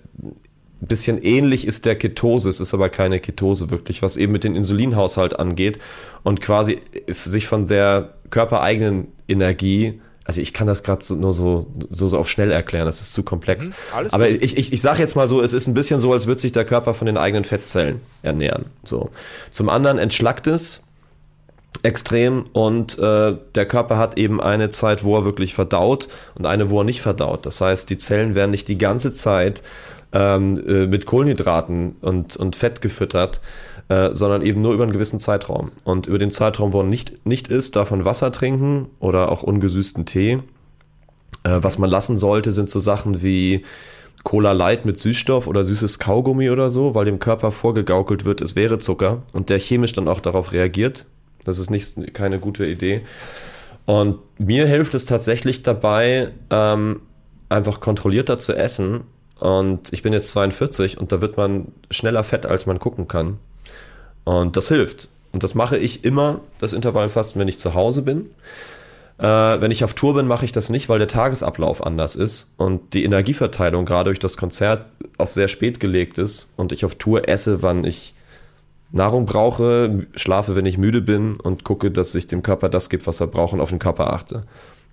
[0.82, 4.42] ein bisschen ähnlich ist der Ketose, es ist aber keine Ketose wirklich, was eben mit
[4.44, 5.78] dem Insulinhaushalt angeht
[6.24, 11.66] und quasi sich von der körpereigenen Energie also ich kann das gerade so, nur so,
[11.90, 13.68] so, so auf schnell erklären, das ist zu komplex.
[13.68, 13.74] Mhm,
[14.12, 14.42] Aber gut.
[14.42, 16.52] ich, ich, ich sage jetzt mal so, es ist ein bisschen so, als würde sich
[16.52, 18.66] der Körper von den eigenen Fettzellen ernähren.
[18.84, 19.10] So.
[19.50, 20.82] Zum anderen entschlackt es
[21.82, 26.70] extrem und äh, der Körper hat eben eine Zeit, wo er wirklich verdaut und eine,
[26.70, 27.44] wo er nicht verdaut.
[27.44, 29.62] Das heißt, die Zellen werden nicht die ganze Zeit
[30.12, 33.40] ähm, äh, mit Kohlenhydraten und, und Fett gefüttert,
[33.92, 35.70] äh, sondern eben nur über einen gewissen Zeitraum.
[35.84, 39.42] Und über den Zeitraum, wo man nicht, nicht isst, darf man Wasser trinken oder auch
[39.42, 40.38] ungesüßten Tee.
[41.44, 43.64] Äh, was man lassen sollte, sind so Sachen wie
[44.22, 48.56] Cola Light mit Süßstoff oder süßes Kaugummi oder so, weil dem Körper vorgegaukelt wird, es
[48.56, 51.06] wäre Zucker und der chemisch dann auch darauf reagiert.
[51.44, 53.02] Das ist nicht, keine gute Idee.
[53.84, 57.00] Und mir hilft es tatsächlich dabei, ähm,
[57.48, 59.02] einfach kontrollierter zu essen.
[59.40, 63.38] Und ich bin jetzt 42 und da wird man schneller fett, als man gucken kann.
[64.24, 65.08] Und das hilft.
[65.32, 68.30] Und das mache ich immer, das Intervallfasten, wenn ich zu Hause bin.
[69.18, 72.52] Äh, wenn ich auf Tour bin, mache ich das nicht, weil der Tagesablauf anders ist
[72.56, 74.86] und die Energieverteilung gerade durch das Konzert
[75.18, 78.14] auf sehr spät gelegt ist und ich auf Tour esse, wann ich
[78.90, 83.06] Nahrung brauche, schlafe, wenn ich müde bin und gucke, dass ich dem Körper das gebe,
[83.06, 84.44] was er braucht und auf den Körper achte.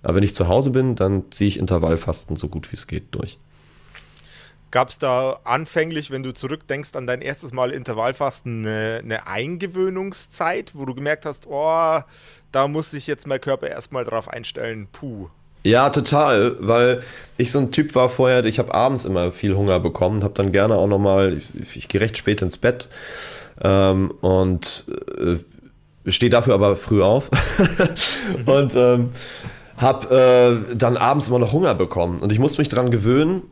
[0.02, 3.14] Aber wenn ich zu Hause bin, dann ziehe ich Intervallfasten so gut wie es geht
[3.14, 3.38] durch.
[4.70, 10.72] Gab es da anfänglich, wenn du zurückdenkst an dein erstes Mal Intervallfasten, eine, eine, Eingewöhnungszeit,
[10.74, 12.00] wo du gemerkt hast, oh,
[12.52, 15.28] da muss sich jetzt mein Körper erstmal drauf einstellen, puh.
[15.64, 17.02] Ja, total, weil
[17.36, 20.52] ich so ein Typ war vorher, ich habe abends immer viel Hunger bekommen, habe dann
[20.52, 22.88] gerne auch nochmal, ich, ich gehe recht spät ins Bett
[23.60, 24.86] ähm, und
[25.18, 27.28] äh, stehe dafür aber früh auf
[28.46, 29.10] und ähm,
[29.76, 33.42] habe äh, dann abends immer noch Hunger bekommen und ich musste mich dran gewöhnen,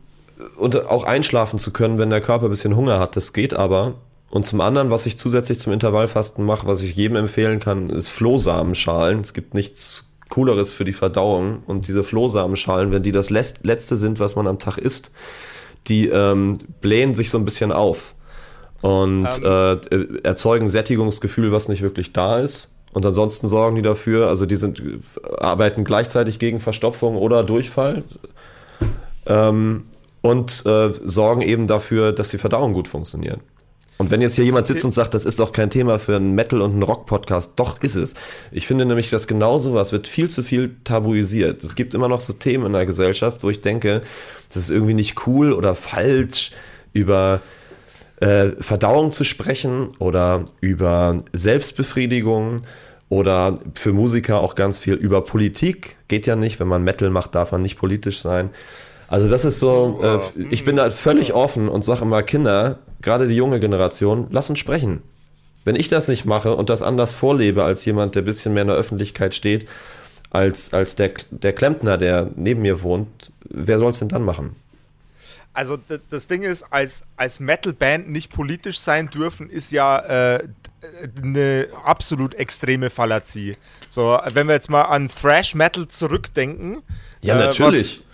[0.57, 3.15] und auch einschlafen zu können, wenn der Körper ein bisschen Hunger hat.
[3.15, 3.95] Das geht aber.
[4.29, 8.09] Und zum anderen, was ich zusätzlich zum Intervallfasten mache, was ich jedem empfehlen kann, ist
[8.09, 9.21] Flohsamenschalen.
[9.21, 11.63] Es gibt nichts Cooleres für die Verdauung.
[11.65, 15.11] Und diese Flohsamenschalen, wenn die das Letzte sind, was man am Tag isst,
[15.87, 18.13] die ähm, blähen sich so ein bisschen auf
[18.81, 19.79] und ähm.
[19.91, 22.75] äh, erzeugen Sättigungsgefühl, was nicht wirklich da ist.
[22.91, 24.81] Und ansonsten sorgen die dafür, also die sind,
[25.39, 28.03] arbeiten gleichzeitig gegen Verstopfung oder Durchfall
[29.25, 29.85] ähm,
[30.21, 33.39] und äh, sorgen eben dafür, dass die Verdauung gut funktioniert.
[33.99, 36.33] Und wenn jetzt hier jemand sitzt und sagt, das ist doch kein Thema für einen
[36.33, 38.13] Metal- und einen Rock-Podcast, doch ist es.
[38.49, 41.65] Ich finde nämlich, dass genau sowas wird viel zu viel tabuisiert.
[41.65, 44.01] Es gibt immer noch so Themen in der Gesellschaft, wo ich denke,
[44.47, 46.51] das ist irgendwie nicht cool oder falsch,
[46.93, 47.41] über
[48.21, 52.61] äh, Verdauung zu sprechen oder über Selbstbefriedigung
[53.09, 55.97] oder für Musiker auch ganz viel über Politik.
[56.07, 58.49] Geht ja nicht, wenn man Metal macht, darf man nicht politisch sein.
[59.09, 63.27] Also das ist so, äh, ich bin da völlig offen und sage immer, Kinder, gerade
[63.27, 65.01] die junge Generation, lass uns sprechen.
[65.65, 68.61] Wenn ich das nicht mache und das anders vorlebe als jemand, der ein bisschen mehr
[68.61, 69.67] in der Öffentlichkeit steht,
[70.29, 74.55] als, als der, der Klempner, der neben mir wohnt, wer soll es denn dann machen?
[75.53, 75.77] Also
[76.09, 79.97] das Ding ist, als, als Metal-Band nicht politisch sein dürfen, ist ja
[80.35, 80.47] äh,
[81.21, 83.57] eine absolut extreme Fallazie.
[83.89, 86.83] So, wenn wir jetzt mal an Thrash Metal zurückdenken.
[87.23, 88.05] Ja, äh, natürlich.
[88.05, 88.08] Was,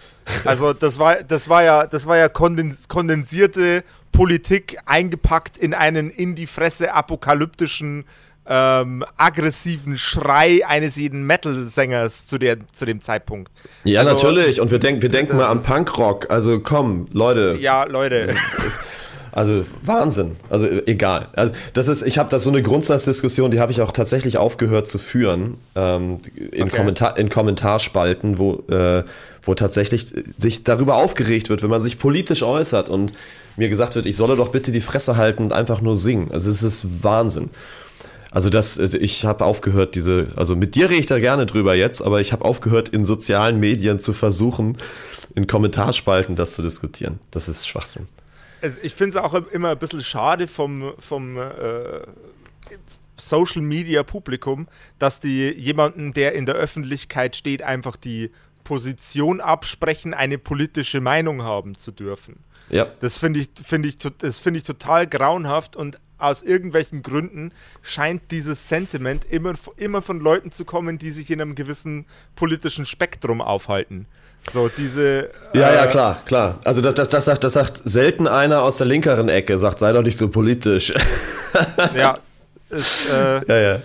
[0.46, 6.36] also das war, das war ja, das war ja kondensierte Politik eingepackt in einen in
[6.36, 8.06] die Fresse apokalyptischen
[8.48, 12.38] ähm, aggressiven Schrei eines jeden Metal-Sängers zu,
[12.72, 13.52] zu dem Zeitpunkt.
[13.84, 14.62] Ja, also, natürlich.
[14.62, 16.30] Und wir, denk, wir denken mal an Punkrock.
[16.30, 17.58] Also komm, Leute.
[17.60, 18.36] Ja, Leute.
[19.36, 20.38] Also Wahnsinn.
[20.50, 21.28] Also egal.
[21.34, 24.88] Also das ist, ich habe da so eine Grundsatzdiskussion, die habe ich auch tatsächlich aufgehört
[24.88, 26.78] zu führen ähm, in, okay.
[26.78, 29.04] Kommentar, in Kommentarspalten, wo, äh,
[29.44, 33.12] wo tatsächlich sich darüber aufgeregt wird, wenn man sich politisch äußert und
[33.58, 36.32] mir gesagt wird, ich solle doch bitte die Fresse halten und einfach nur singen.
[36.32, 37.50] Also es ist Wahnsinn.
[38.32, 41.76] Also das, äh, ich habe aufgehört, diese, also mit dir rede ich da gerne drüber
[41.76, 44.78] jetzt, aber ich habe aufgehört, in sozialen Medien zu versuchen,
[45.36, 47.20] in Kommentarspalten das zu diskutieren.
[47.32, 48.08] Das ist Schwachsinn.
[48.84, 52.02] Ich finde es auch immer ein bisschen schade vom, vom äh,
[53.18, 54.68] Social Media Publikum,
[55.00, 58.32] dass die jemanden, der in der Öffentlichkeit steht, einfach die
[58.64, 62.40] Position absprechen, eine politische Meinung haben zu dürfen.
[62.70, 62.92] Ja.
[63.00, 63.98] Das finde ich, find ich,
[64.34, 70.52] find ich total grauenhaft und aus irgendwelchen Gründen scheint dieses Sentiment immer, immer von Leuten
[70.52, 74.08] zu kommen, die sich in einem gewissen politischen Spektrum aufhalten.
[74.52, 75.30] So, diese.
[75.54, 76.60] Ja, äh, ja, klar, klar.
[76.64, 79.92] Also, das, das, das, sagt, das sagt selten einer aus der linkeren Ecke, sagt, sei
[79.92, 80.94] doch nicht so politisch.
[81.96, 82.20] ja,
[82.70, 83.82] ist, äh, ja, ja.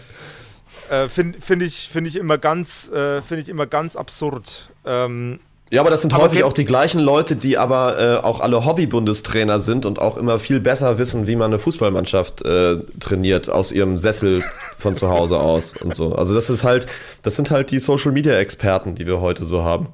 [0.90, 4.70] Äh, Finde find ich, find ich, immer ganz, äh, find ich immer ganz absurd.
[4.84, 5.38] Ähm,
[5.72, 8.64] ja, aber das sind aber häufig auch die gleichen Leute, die aber äh, auch alle
[8.64, 13.70] Hobby-Bundestrainer sind und auch immer viel besser wissen, wie man eine Fußballmannschaft äh, trainiert aus
[13.70, 14.42] ihrem Sessel
[14.76, 16.12] von zu Hause aus und so.
[16.16, 16.86] Also das ist halt,
[17.22, 19.90] das sind halt die Social-Media-Experten, die wir heute so haben.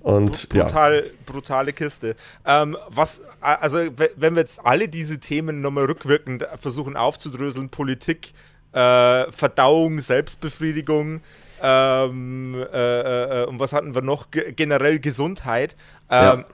[0.00, 1.02] Und Brutal, ja.
[1.26, 2.16] brutale Kiste.
[2.46, 3.78] Ähm, was, also
[4.16, 8.32] wenn wir jetzt alle diese Themen nochmal rückwirkend versuchen aufzudröseln, Politik,
[8.72, 11.20] äh, Verdauung, Selbstbefriedigung,
[11.62, 14.30] ähm, äh, äh, und was hatten wir noch?
[14.30, 15.76] G generell Gesundheit.
[16.10, 16.44] Ähm, ja.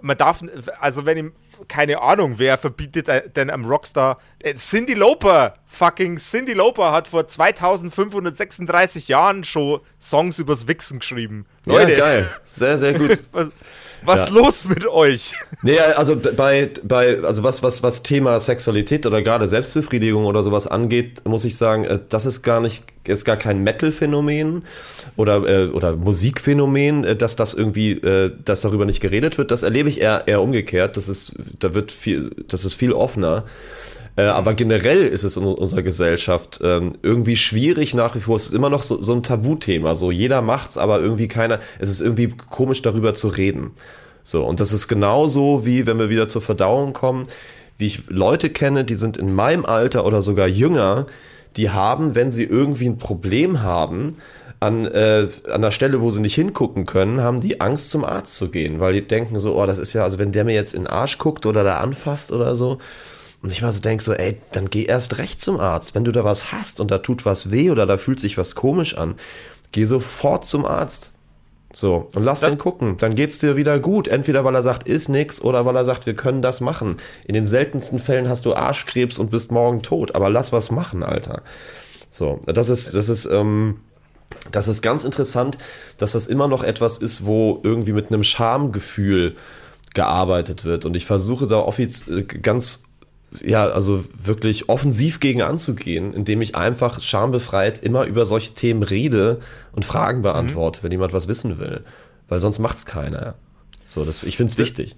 [0.00, 0.42] Man darf,
[0.78, 1.32] also wenn ihm,
[1.68, 4.18] keine Ahnung, wer verbietet denn am Rockstar?
[4.42, 11.46] Äh, Cindy Lauper, fucking Cindy Lauper hat vor 2536 Jahren schon Songs übers Wichsen geschrieben.
[11.64, 11.92] Leute.
[11.92, 12.30] Ja, geil.
[12.42, 13.20] Sehr, sehr gut.
[13.32, 13.48] was,
[14.04, 14.34] was ja.
[14.34, 15.34] los mit euch?
[15.62, 20.66] Nee, also bei, bei, also was, was, was Thema Sexualität oder gerade Selbstbefriedigung oder sowas
[20.66, 24.64] angeht, muss ich sagen, äh, das ist gar nicht, ist gar kein Metal-Phänomen
[25.16, 28.00] oder, äh, oder Musikphänomen, dass das irgendwie,
[28.44, 29.52] dass darüber nicht geredet wird.
[29.52, 30.96] Das erlebe ich eher, eher umgekehrt.
[30.96, 33.44] Das ist, da wird viel, das ist viel offener.
[34.16, 38.36] Äh, aber generell ist es in unserer Gesellschaft ähm, irgendwie schwierig nach wie vor.
[38.36, 39.94] Es ist immer noch so, so ein Tabuthema.
[39.94, 41.60] So jeder macht's, aber irgendwie keiner.
[41.78, 43.72] Es ist irgendwie komisch darüber zu reden.
[44.22, 47.26] So und das ist genauso wie wenn wir wieder zur Verdauung kommen,
[47.78, 51.06] wie ich Leute kenne, die sind in meinem Alter oder sogar jünger,
[51.56, 54.16] die haben, wenn sie irgendwie ein Problem haben,
[54.60, 58.36] an, äh, an der Stelle, wo sie nicht hingucken können, haben die Angst zum Arzt
[58.36, 60.74] zu gehen, weil die denken so, oh, das ist ja, also wenn der mir jetzt
[60.74, 62.78] in den Arsch guckt oder da anfasst oder so,
[63.42, 65.94] und ich mal so denke, so, ey, dann geh erst recht zum Arzt.
[65.94, 68.54] Wenn du da was hast und da tut was weh oder da fühlt sich was
[68.54, 69.16] komisch an,
[69.72, 71.12] geh sofort zum Arzt.
[71.72, 72.50] So, und lass ja.
[72.50, 72.98] den gucken.
[72.98, 74.06] Dann geht's dir wieder gut.
[74.06, 76.98] Entweder weil er sagt, ist nix, oder weil er sagt, wir können das machen.
[77.26, 80.14] In den seltensten Fällen hast du Arschkrebs und bist morgen tot.
[80.14, 81.42] Aber lass was machen, Alter.
[82.10, 83.80] So, das ist, das ist, ähm,
[84.52, 85.58] das ist ganz interessant,
[85.96, 89.34] dass das immer noch etwas ist, wo irgendwie mit einem Schamgefühl
[89.94, 90.84] gearbeitet wird.
[90.84, 92.84] Und ich versuche da offiz äh, ganz
[93.40, 99.40] ja, also wirklich offensiv gegen anzugehen, indem ich einfach schambefreit immer über solche Themen rede
[99.72, 100.22] und Fragen mhm.
[100.22, 100.84] beantworte, mhm.
[100.84, 101.82] wenn jemand was wissen will.
[102.28, 103.34] Weil sonst macht es keiner.
[103.86, 104.96] So, das, ich finde es wichtig.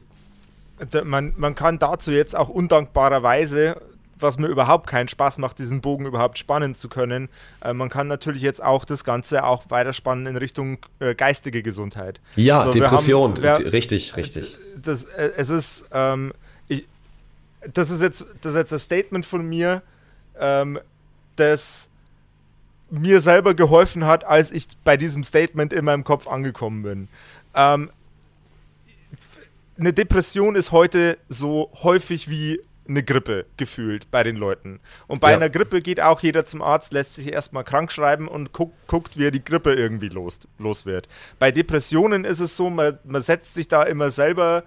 [1.04, 3.76] Man, man kann dazu jetzt auch undankbarerweise
[4.18, 7.28] was mir überhaupt keinen Spaß macht, diesen Bogen überhaupt spannen zu können.
[7.62, 12.20] Äh, man kann natürlich jetzt auch das Ganze auch weiterspannen in Richtung äh, geistige Gesundheit.
[12.36, 14.56] Ja, so, Depression, wir haben, wir, richtig, richtig.
[14.82, 16.32] Das, äh, es ist, ähm,
[17.72, 19.82] das ist jetzt, das ist jetzt ein Statement von mir,
[20.38, 20.78] ähm,
[21.36, 21.88] das
[22.90, 27.08] mir selber geholfen hat, als ich bei diesem Statement in meinem Kopf angekommen bin.
[27.54, 27.90] Ähm,
[29.78, 34.80] eine Depression ist heute so häufig wie eine Grippe gefühlt bei den Leuten.
[35.06, 35.36] Und bei ja.
[35.36, 39.16] einer Grippe geht auch jeder zum Arzt, lässt sich erstmal krank schreiben und guck, guckt,
[39.16, 41.08] wie er die Grippe irgendwie los, los wird.
[41.38, 44.64] Bei Depressionen ist es so, man, man setzt sich da immer selber.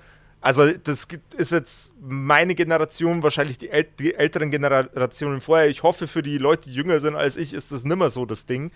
[0.48, 5.68] Also, das ist jetzt meine Generation, wahrscheinlich die, äl die älteren Generationen vorher.
[5.68, 8.46] Ich hoffe, für die Leute, die jünger sind als ich, ist das nimmer so das
[8.46, 8.72] Ding.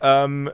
[0.00, 0.50] Ähm,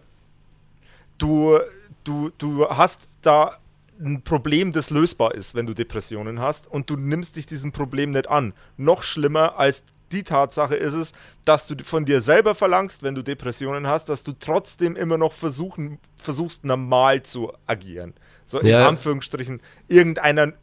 [1.16, 1.58] du,
[2.04, 3.56] du, du hast da
[3.98, 8.10] ein Problem, das lösbar ist, wenn du Depressionen hast und du nimmst dich diesem Problem
[8.10, 8.52] nicht an.
[8.76, 11.12] Noch schlimmer als die Tatsache ist es,
[11.46, 15.32] dass du von dir selber verlangst, wenn du Depressionen hast, dass du trotzdem immer noch
[15.32, 18.12] versuchen, versuchst, normal zu agieren.
[18.48, 18.88] So in ja.
[18.88, 20.54] Anführungsstrichen, irgendeiner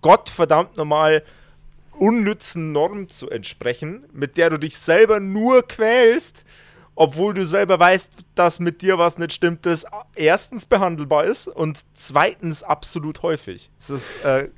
[0.00, 1.22] gottverdammt normal
[1.92, 6.44] unnützen Norm zu entsprechen, mit der du dich selber nur quälst,
[6.96, 9.84] obwohl du selber weißt, dass mit dir was nicht stimmt, das
[10.16, 13.70] erstens behandelbar ist und zweitens absolut häufig.
[13.78, 14.48] Das ist, äh,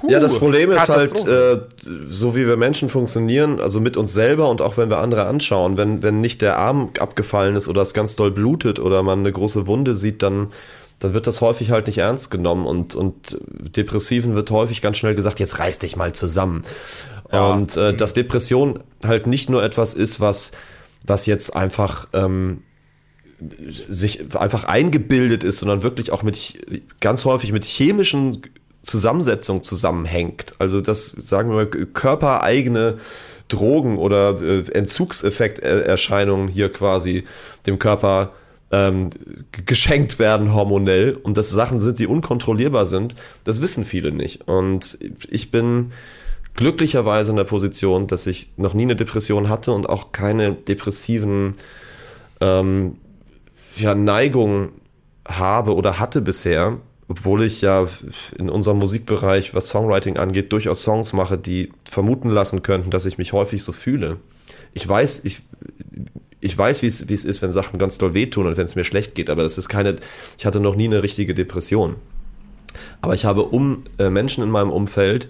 [0.00, 1.60] huh, ja, das Problem ist halt, äh,
[2.08, 5.76] so wie wir Menschen funktionieren, also mit uns selber und auch wenn wir andere anschauen,
[5.76, 9.32] wenn, wenn nicht der Arm abgefallen ist oder es ganz doll blutet oder man eine
[9.32, 10.52] große Wunde sieht, dann
[11.00, 13.38] dann wird das häufig halt nicht ernst genommen und, und
[13.76, 16.64] Depressiven wird häufig ganz schnell gesagt, jetzt reiß dich mal zusammen.
[17.32, 17.52] Ja.
[17.52, 20.52] Und äh, dass Depression halt nicht nur etwas ist, was
[21.04, 22.62] was jetzt einfach ähm,
[23.88, 26.58] sich einfach eingebildet ist, sondern wirklich auch mit
[27.00, 28.42] ganz häufig mit chemischen
[28.82, 30.52] Zusammensetzungen zusammenhängt.
[30.58, 32.98] Also das sagen wir mal körpereigene
[33.48, 37.24] Drogen oder äh, Entzugseffekterscheinungen hier quasi
[37.66, 38.30] dem Körper
[38.70, 39.10] ähm,
[39.66, 44.46] geschenkt werden hormonell und das Sachen sind, die unkontrollierbar sind, das wissen viele nicht.
[44.48, 45.92] Und ich bin
[46.54, 51.54] glücklicherweise in der Position, dass ich noch nie eine Depression hatte und auch keine depressiven
[52.40, 52.96] ähm,
[53.76, 54.70] ja, Neigungen
[55.26, 56.78] habe oder hatte bisher,
[57.08, 57.88] obwohl ich ja
[58.38, 63.18] in unserem Musikbereich, was Songwriting angeht, durchaus Songs mache, die vermuten lassen könnten, dass ich
[63.18, 64.18] mich häufig so fühle.
[64.74, 65.42] Ich weiß, ich,
[66.50, 69.14] ich weiß, wie es ist, wenn Sachen ganz doll wehtun und wenn es mir schlecht
[69.14, 69.96] geht, aber das ist keine,
[70.36, 71.94] ich hatte noch nie eine richtige Depression.
[73.00, 75.28] Aber ich habe um äh, Menschen in meinem Umfeld,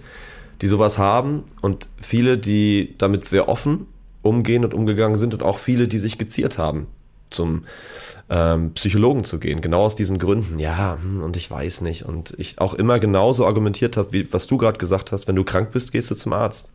[0.61, 3.85] die sowas haben und viele, die damit sehr offen
[4.23, 6.87] umgehen und umgegangen sind und auch viele, die sich geziert haben,
[7.29, 7.65] zum
[8.29, 9.61] ähm, Psychologen zu gehen.
[9.61, 10.57] Genau aus diesen Gründen.
[10.57, 12.03] Ja, hm, und ich weiß nicht.
[12.03, 15.43] Und ich auch immer genauso argumentiert habe, wie was du gerade gesagt hast, wenn du
[15.43, 16.73] krank bist, gehst du zum Arzt.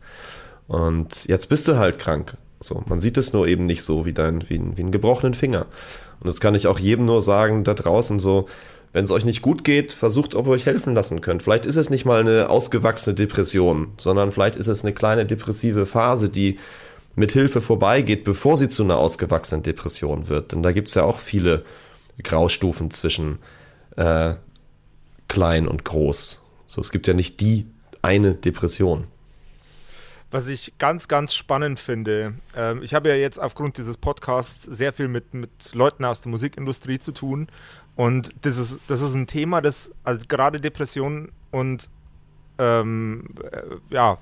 [0.67, 2.37] Und jetzt bist du halt krank.
[2.59, 5.67] So, man sieht es nur eben nicht so wie dein, wie, wie einen gebrochenen Finger.
[6.19, 8.47] Und das kann ich auch jedem nur sagen, da draußen so,
[8.93, 11.43] wenn es euch nicht gut geht, versucht, ob ihr euch helfen lassen könnt.
[11.43, 15.85] Vielleicht ist es nicht mal eine ausgewachsene Depression, sondern vielleicht ist es eine kleine depressive
[15.85, 16.57] Phase, die
[17.15, 20.51] mit Hilfe vorbeigeht, bevor sie zu einer ausgewachsenen Depression wird.
[20.51, 21.65] Denn da gibt es ja auch viele
[22.23, 23.39] Graustufen zwischen
[23.95, 24.35] äh,
[25.27, 26.43] klein und groß.
[26.65, 27.65] So, es gibt ja nicht die
[28.01, 29.05] eine Depression.
[30.29, 34.91] Was ich ganz, ganz spannend finde, ähm, ich habe ja jetzt aufgrund dieses Podcasts sehr
[34.91, 37.47] viel mit, mit Leuten aus der Musikindustrie zu tun.
[37.95, 41.89] Und das ist, das ist ein Thema, das also gerade Depressionen und
[42.59, 44.17] ähm, äh, ja,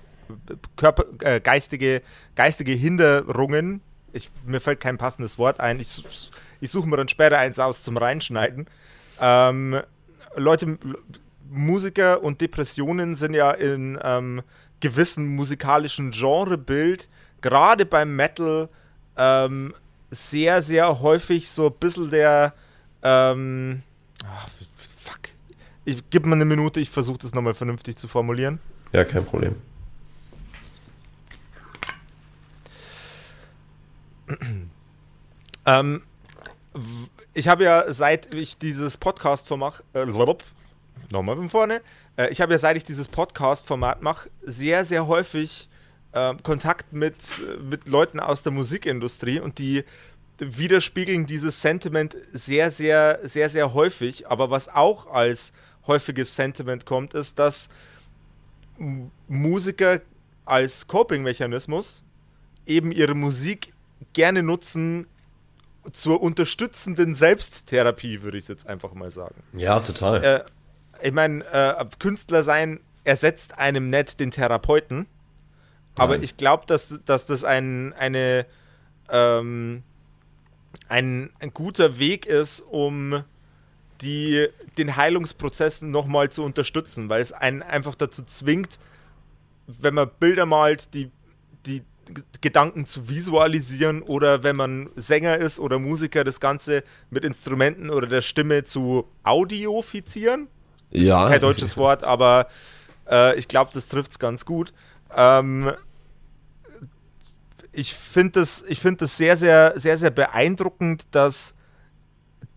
[0.75, 2.01] Körper, äh, geistige,
[2.35, 3.81] geistige Hinderungen,
[4.13, 6.03] ich, mir fällt kein passendes Wort ein, ich,
[6.61, 8.67] ich suche mir dann später eins aus zum Reinschneiden.
[9.19, 9.81] Ähm,
[10.35, 10.77] Leute,
[11.49, 14.41] Musiker und Depressionen sind ja in ähm,
[14.85, 17.09] gewissen musikalischen Genrebild,
[17.41, 18.69] gerade beim Metal,
[19.17, 19.73] ähm,
[20.11, 22.53] sehr, sehr häufig so ein bisschen der
[23.01, 23.81] ähm,
[24.27, 24.47] ach,
[24.95, 25.29] fuck.
[25.85, 28.59] Ich gebe mir eine Minute, ich versuche das nochmal vernünftig zu formulieren.
[28.91, 29.55] Ja, kein Problem.
[35.65, 36.03] ähm,
[37.33, 40.05] ich habe ja, seit ich dieses Podcast-Format, äh,
[41.09, 41.81] nochmal von vorne,
[42.17, 45.69] äh, ich habe ja, seit ich dieses Podcast-Format mache, sehr, sehr häufig
[46.11, 47.15] äh, Kontakt mit,
[47.61, 49.83] mit Leuten aus der Musikindustrie und die
[50.39, 54.27] widerspiegeln dieses Sentiment sehr, sehr, sehr, sehr häufig.
[54.27, 55.53] Aber was auch als
[55.87, 57.69] häufiges Sentiment kommt, ist, dass
[59.27, 60.01] Musiker
[60.43, 62.03] als Coping-Mechanismus
[62.65, 63.73] eben ihre Musik
[64.13, 65.07] gerne nutzen
[65.93, 69.35] zur unterstützenden Selbsttherapie, würde ich jetzt einfach mal sagen.
[69.53, 70.23] Ja, total.
[70.23, 70.43] Äh,
[71.01, 75.07] ich meine, äh, Künstler sein ersetzt einem nicht den Therapeuten,
[75.97, 78.45] aber ich glaube, dass, dass das ein, eine,
[79.09, 79.83] ähm,
[80.89, 83.23] ein, ein guter Weg ist, um
[84.01, 88.77] die, den Heilungsprozess nochmal zu unterstützen, weil es einen einfach dazu zwingt,
[89.67, 91.11] wenn man Bilder malt, die,
[91.65, 91.81] die
[92.41, 98.07] Gedanken zu visualisieren oder wenn man Sänger ist oder Musiker, das Ganze mit Instrumenten oder
[98.07, 100.47] der Stimme zu audiofizieren.
[100.95, 101.29] Ja.
[101.29, 102.47] Kein deutsches Wort, aber
[103.09, 104.73] äh, ich glaube, das trifft es ganz gut.
[105.15, 105.71] Ähm,
[107.71, 111.53] ich finde das, find sehr, sehr, sehr, sehr beeindruckend, dass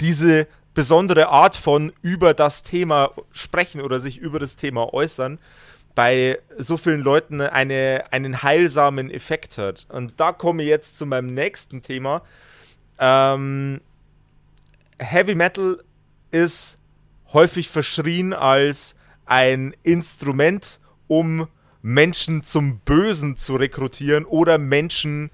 [0.01, 5.41] diese besondere Art von über das Thema sprechen oder sich über das Thema äußern
[5.97, 9.87] bei so vielen Leuten eine, einen heilsamen Effekt hat.
[9.89, 12.23] Und da komme ich jetzt zu meinem nächsten Thema.
[13.01, 13.81] Ähm,
[15.01, 15.83] Heavy Metal
[16.31, 16.78] ist
[17.33, 18.95] häufig verschrien als
[19.27, 21.49] ein Instrument, um
[21.83, 25.31] Menschen zum Bösen zu rekrutieren oder Menschen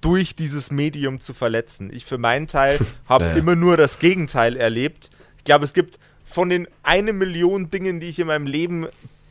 [0.00, 1.90] durch dieses Medium zu verletzen.
[1.92, 2.78] Ich für meinen Teil
[3.08, 3.32] habe ja.
[3.32, 5.10] immer nur das Gegenteil erlebt.
[5.38, 8.86] Ich glaube, es gibt von den eine Million Dingen, die ich in meinem Leben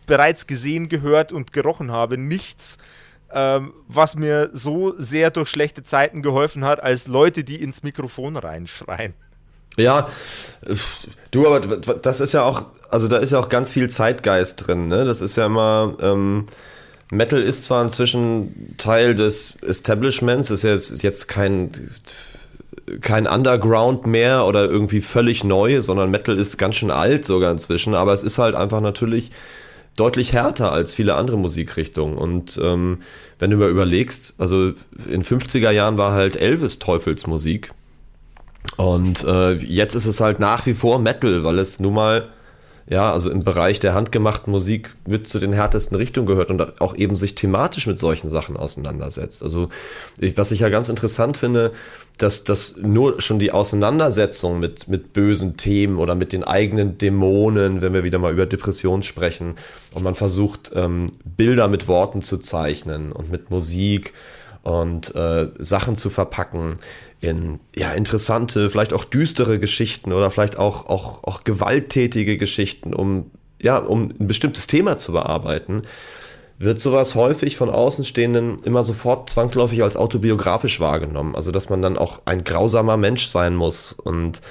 [0.05, 2.77] bereits gesehen, gehört und gerochen habe, nichts,
[3.31, 8.35] ähm, was mir so sehr durch schlechte Zeiten geholfen hat, als Leute, die ins Mikrofon
[8.35, 9.13] reinschreien.
[9.77, 10.07] Ja,
[11.31, 14.87] du, aber das ist ja auch, also da ist ja auch ganz viel Zeitgeist drin,
[14.87, 15.05] ne?
[15.05, 16.47] Das ist ja immer, ähm,
[17.11, 21.71] Metal ist zwar inzwischen Teil des Establishments, ist jetzt, jetzt kein,
[23.01, 27.95] kein Underground mehr oder irgendwie völlig neu, sondern Metal ist ganz schön alt sogar inzwischen,
[27.95, 29.31] aber es ist halt einfach natürlich
[29.95, 32.17] deutlich härter als viele andere Musikrichtungen.
[32.17, 32.99] Und ähm,
[33.37, 34.73] wenn du mal überlegst, also
[35.09, 37.71] in 50er Jahren war halt Elvis Teufelsmusik.
[38.77, 42.29] Und äh, jetzt ist es halt nach wie vor Metal, weil es nun mal
[42.89, 46.95] ja, also im Bereich der handgemachten Musik mit zu den härtesten Richtungen gehört und auch
[46.95, 49.43] eben sich thematisch mit solchen Sachen auseinandersetzt.
[49.43, 49.69] Also
[50.19, 51.71] ich, was ich ja ganz interessant finde,
[52.17, 57.81] dass, dass nur schon die Auseinandersetzung mit, mit bösen Themen oder mit den eigenen Dämonen,
[57.81, 59.55] wenn wir wieder mal über Depression sprechen,
[59.93, 64.13] und man versucht, ähm, Bilder mit Worten zu zeichnen und mit Musik
[64.63, 66.79] und äh, Sachen zu verpacken,
[67.21, 73.31] in ja, interessante, vielleicht auch düstere Geschichten oder vielleicht auch, auch, auch gewalttätige Geschichten, um,
[73.61, 75.81] ja, um ein bestimmtes Thema zu bearbeiten,
[76.59, 81.35] wird sowas häufig von Außenstehenden immer sofort zwangsläufig als autobiografisch wahrgenommen.
[81.35, 84.41] Also dass man dann auch ein grausamer Mensch sein muss und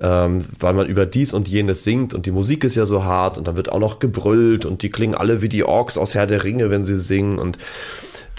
[0.00, 3.36] ähm, weil man über dies und jenes singt und die Musik ist ja so hart
[3.36, 6.26] und dann wird auch noch gebrüllt und die klingen alle wie die Orks aus Herr
[6.26, 7.58] der Ringe, wenn sie singen und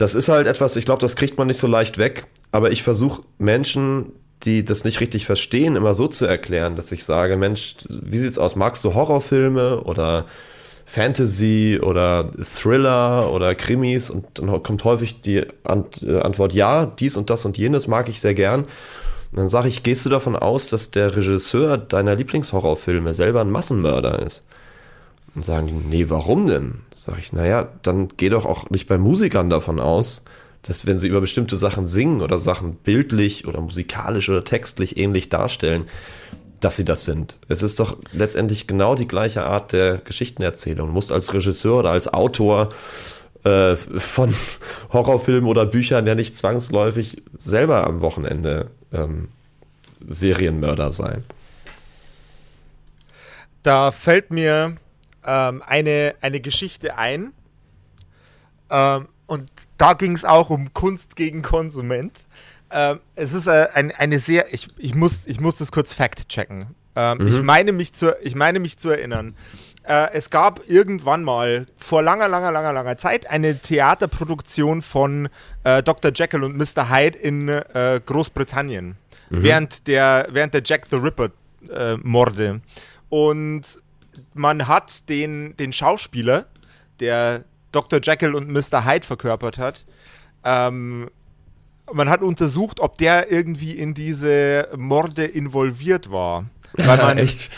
[0.02, 2.26] das ist halt etwas, ich glaube, das kriegt man nicht so leicht weg.
[2.52, 4.12] Aber ich versuche Menschen,
[4.44, 8.40] die das nicht richtig verstehen, immer so zu erklären, dass ich sage, Mensch, wie sieht's
[8.40, 8.56] aus?
[8.56, 10.26] Magst du Horrorfilme oder
[10.88, 14.10] Fantasy oder Thriller oder Krimis?
[14.10, 18.20] Und dann kommt häufig die äh, Antwort, ja, dies und das und jenes mag ich
[18.20, 18.62] sehr gern.
[18.62, 23.52] Und dann sage ich, gehst du davon aus, dass der Regisseur deiner Lieblingshorrorfilme selber ein
[23.52, 24.44] Massenmörder ist?
[25.34, 26.82] Und sagen die, nee, warum denn?
[26.92, 30.24] Sag ich, naja, dann geh doch auch nicht bei Musikern davon aus,
[30.62, 35.30] dass wenn sie über bestimmte Sachen singen oder Sachen bildlich oder musikalisch oder textlich ähnlich
[35.30, 35.86] darstellen,
[36.60, 37.38] dass sie das sind.
[37.48, 40.88] Es ist doch letztendlich genau die gleiche Art der Geschichtenerzählung.
[40.88, 42.70] Du musst als Regisseur oder als Autor
[43.44, 44.32] äh, von
[44.94, 49.30] Horrorfilmen oder Büchern ja nicht zwangsläufig selber am Wochenende ähm,
[50.08, 51.24] Serienmörder sein.
[53.64, 54.76] Da fällt mir
[55.26, 57.34] ähm, eine, eine Geschichte ein.
[58.70, 62.12] Ähm, und da ging es auch um Kunst gegen Konsument.
[62.72, 66.68] Ähm, es ist äh, ein, eine sehr, ich, ich, muss, ich muss das kurz fact-checken.
[66.96, 67.28] Ähm, mhm.
[67.28, 69.36] ich, meine mich zu, ich meine mich zu erinnern.
[69.84, 75.30] Äh, es gab irgendwann mal vor langer, langer, langer, langer Zeit eine Theaterproduktion von
[75.64, 76.12] äh, Dr.
[76.14, 76.90] Jekyll und Mr.
[76.90, 78.96] Hyde in äh, Großbritannien.
[79.30, 79.44] Mhm.
[79.44, 82.46] Während, der, während der Jack the Ripper-Morde.
[82.46, 82.60] Äh,
[83.10, 83.64] und
[84.34, 86.48] man hat den, den Schauspieler,
[87.00, 88.00] der Dr.
[88.02, 88.86] Jekyll und Mr.
[88.86, 89.86] Hyde verkörpert hat,
[90.44, 91.10] ähm,
[91.94, 96.46] man hat untersucht, ob der irgendwie in diese Morde involviert war.
[96.74, 97.50] Weil man, Echt?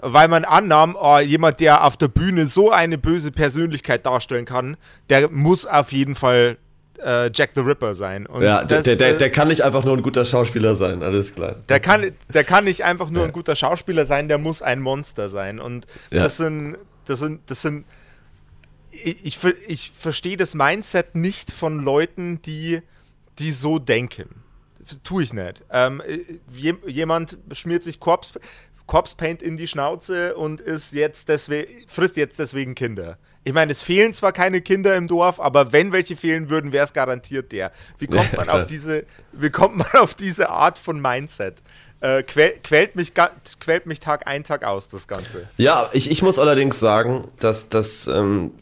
[0.00, 4.76] Weil man annahm, oh, jemand, der auf der Bühne so eine böse Persönlichkeit darstellen kann,
[5.08, 6.58] der muss auf jeden Fall
[7.02, 8.26] äh, Jack the Ripper sein.
[8.26, 11.34] Und ja, das, der, der, der, kann nicht einfach nur ein guter Schauspieler sein, alles
[11.34, 11.56] klar.
[11.68, 15.28] Der kann, der kann nicht einfach nur ein guter Schauspieler sein, der muss ein Monster
[15.28, 15.60] sein.
[15.60, 16.22] Und ja.
[16.22, 17.84] das sind, das sind, das sind
[18.90, 22.82] ich, ich, ich verstehe das Mindset nicht von Leuten, die,
[23.38, 24.42] die so denken.
[25.04, 25.62] Tue ich nicht.
[25.70, 26.02] Ähm,
[26.86, 28.40] jemand schmiert sich Corpse,
[28.86, 33.18] Corpse Paint in die Schnauze und ist jetzt deswegen, frisst jetzt deswegen Kinder.
[33.42, 36.84] Ich meine, es fehlen zwar keine Kinder im Dorf, aber wenn welche fehlen würden, wäre
[36.84, 37.70] es garantiert der.
[37.98, 41.56] Wie kommt man auf diese, wie kommt man auf diese Art von Mindset?
[42.00, 43.12] Äh, quäl, quält, mich,
[43.60, 45.48] quält mich Tag ein, Tag aus, das Ganze.
[45.56, 48.52] Ja, ich, ich muss allerdings sagen, dass das, ähm,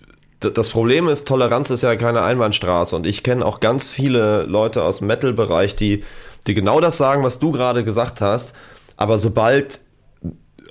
[0.40, 4.84] das Problem ist, Toleranz ist ja keine Einbahnstraße und ich kenne auch ganz viele Leute
[4.84, 6.04] aus dem Metal-Bereich, die,
[6.46, 8.54] die genau das sagen, was du gerade gesagt hast,
[8.96, 9.80] aber sobald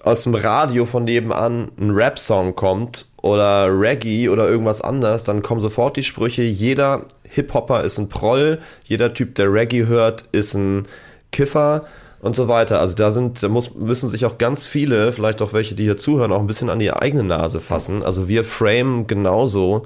[0.04, 5.62] aus dem Radio von nebenan ein Rap-Song kommt oder Reggae oder irgendwas anderes, dann kommen
[5.62, 10.88] sofort die Sprüche, jeder Hip-Hopper ist ein Proll, jeder Typ, der Reggae hört, ist ein
[11.32, 11.86] Kiffer
[12.20, 12.80] und so weiter.
[12.80, 15.98] Also da sind, da muss, müssen sich auch ganz viele, vielleicht auch welche, die hier
[15.98, 18.04] zuhören, auch ein bisschen an die eigene Nase fassen.
[18.04, 19.86] Also wir frame genauso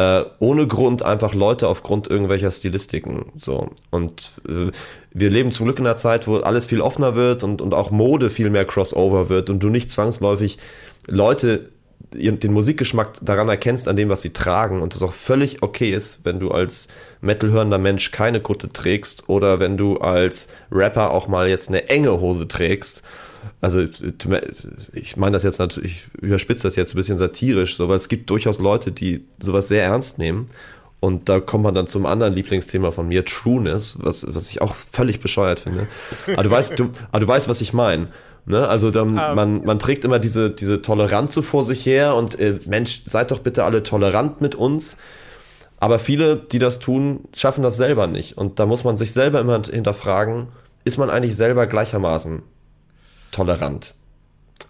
[0.00, 3.26] äh, ohne Grund einfach Leute aufgrund irgendwelcher Stilistiken.
[3.36, 3.70] So.
[3.90, 4.70] Und äh,
[5.12, 7.90] wir leben zum Glück in einer Zeit, wo alles viel offener wird und, und auch
[7.90, 10.58] Mode viel mehr Crossover wird und du nicht zwangsläufig
[11.06, 11.68] Leute
[12.12, 16.20] den Musikgeschmack daran erkennst, an dem, was sie tragen und es auch völlig okay ist,
[16.24, 16.88] wenn du als
[17.20, 22.20] Metal-hörender Mensch keine Kutte trägst oder wenn du als Rapper auch mal jetzt eine enge
[22.20, 23.04] Hose trägst
[23.60, 23.84] also
[24.92, 28.08] ich meine das jetzt natürlich, ich überspitze das jetzt ein bisschen satirisch, so, weil es
[28.08, 30.48] gibt durchaus Leute, die sowas sehr ernst nehmen.
[31.00, 34.74] Und da kommt man dann zum anderen Lieblingsthema von mir, Trueness, was, was ich auch
[34.74, 35.86] völlig bescheuert finde.
[36.34, 38.08] Aber du weißt, du, aber du weißt, was ich meine.
[38.46, 38.68] Ne?
[38.68, 39.18] Also dann, um.
[39.18, 39.34] Ähm.
[39.34, 43.30] man, man trägt immer diese, diese Toleranz so vor sich her und äh, Mensch, seid
[43.30, 44.96] doch bitte alle tolerant mit uns.
[45.78, 48.36] Aber viele, die das tun, schaffen das selber nicht.
[48.36, 50.48] Und da muss man sich selber immer hinterfragen,
[50.84, 52.42] ist man eigentlich selber gleichermaßen
[53.32, 53.94] tolerant.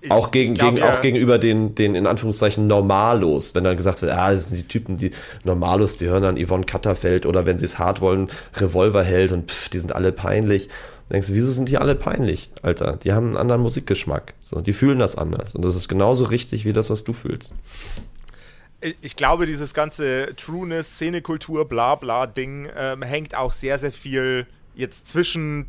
[0.03, 0.95] Ich, auch, gegen, glaub, gegen, ja.
[0.95, 4.69] auch gegenüber den, den in Anführungszeichen Normalos, wenn dann gesagt wird, ah, das sind die
[4.69, 5.11] Typen, die
[5.45, 9.51] Normalos, die hören dann Yvonne Katterfeld oder wenn sie es hart wollen, Revolver hält und
[9.51, 10.69] pff, die sind alle peinlich.
[11.11, 12.97] Denkst du, wieso sind die alle peinlich, Alter?
[12.97, 14.35] Die haben einen anderen Musikgeschmack.
[14.41, 15.55] So, die fühlen das anders.
[15.55, 17.53] Und das ist genauso richtig wie das, was du fühlst.
[19.03, 24.47] Ich glaube, dieses ganze Trueness, Szenekultur, bla bla Ding ähm, hängt auch sehr, sehr viel
[24.75, 25.67] jetzt zwischen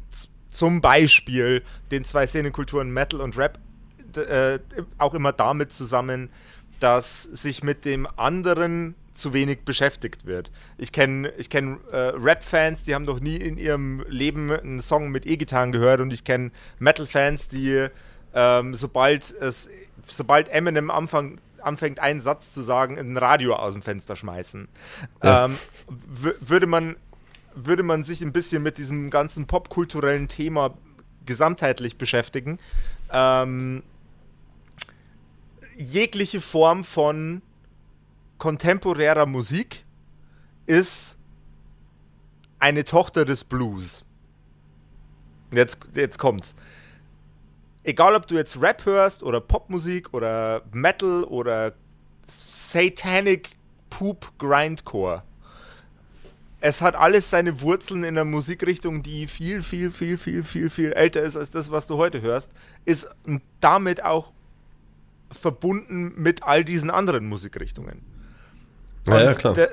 [0.51, 3.59] zum Beispiel den zwei Szenenkulturen Metal und Rap
[4.15, 4.59] äh,
[4.97, 6.29] auch immer damit zusammen,
[6.79, 10.51] dass sich mit dem anderen zu wenig beschäftigt wird.
[10.77, 15.09] Ich kenne ich kenn, äh, Rap-Fans, die haben noch nie in ihrem Leben einen Song
[15.11, 17.87] mit E-Gitarren gehört und ich kenne Metal-Fans, die
[18.33, 19.69] ähm, sobald es
[20.07, 24.67] sobald Eminem Anfang, anfängt, einen Satz zu sagen, ein Radio aus dem Fenster schmeißen.
[25.23, 25.45] Ja.
[25.45, 25.57] Ähm,
[26.39, 26.95] würde man
[27.53, 30.73] würde man sich ein bisschen mit diesem ganzen popkulturellen Thema
[31.25, 32.59] gesamtheitlich beschäftigen,
[33.11, 33.83] ähm,
[35.75, 37.41] jegliche Form von
[38.41, 39.85] kontemporärer Musik
[40.65, 41.15] ist
[42.57, 44.03] eine Tochter des Blues.
[45.53, 46.55] Jetzt, jetzt kommt's.
[47.83, 51.73] Egal, ob du jetzt Rap hörst oder Popmusik oder Metal oder
[52.25, 53.49] Satanic
[53.91, 55.21] Poop Grindcore
[56.63, 60.93] es hat alles seine Wurzeln in einer Musikrichtung, die viel, viel, viel, viel, viel, viel
[60.93, 62.51] älter ist als das, was du heute hörst,
[62.85, 63.09] ist
[63.59, 64.31] damit auch
[65.31, 68.10] verbunden mit all diesen anderen Musikrichtungen.
[69.07, 69.53] Ja, ja klar.
[69.53, 69.69] Der,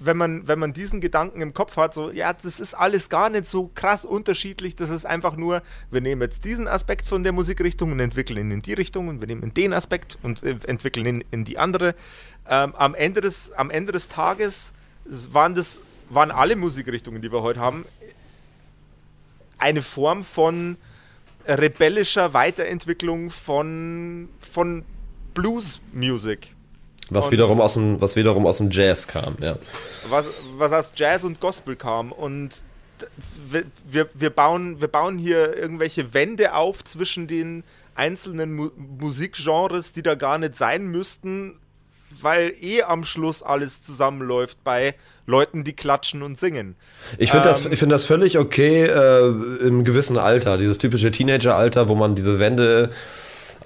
[0.00, 3.30] wenn man, wenn man diesen Gedanken im Kopf hat, so, ja, das ist alles gar
[3.30, 7.32] nicht so krass unterschiedlich, das ist einfach nur, wir nehmen jetzt diesen Aspekt von der
[7.32, 11.06] Musikrichtung und entwickeln ihn in die Richtung und wir nehmen den Aspekt und äh, entwickeln
[11.06, 11.94] ihn in die andere.
[12.48, 14.72] Ähm, am, Ende des, am Ende des Tages
[15.04, 15.80] waren das
[16.10, 17.84] waren alle Musikrichtungen, die wir heute haben,
[19.58, 20.76] eine Form von
[21.46, 24.84] rebellischer Weiterentwicklung von, von
[25.34, 26.54] Blues-Music.
[27.10, 29.56] Was wiederum, aus dem, was wiederum aus dem Jazz kam, ja.
[30.08, 32.12] Was, was aus Jazz und Gospel kam.
[32.12, 32.62] Und
[33.90, 40.02] wir, wir, bauen, wir bauen hier irgendwelche Wände auf zwischen den einzelnen Mu Musikgenres, die
[40.02, 41.56] da gar nicht sein müssten,
[42.20, 44.94] weil eh am Schluss alles zusammenläuft bei
[45.26, 46.76] Leuten, die klatschen und singen.
[47.18, 49.28] Ich finde ähm, das, find das völlig okay äh,
[49.66, 52.90] im gewissen Alter, dieses typische Teenager-Alter, wo man diese Wände,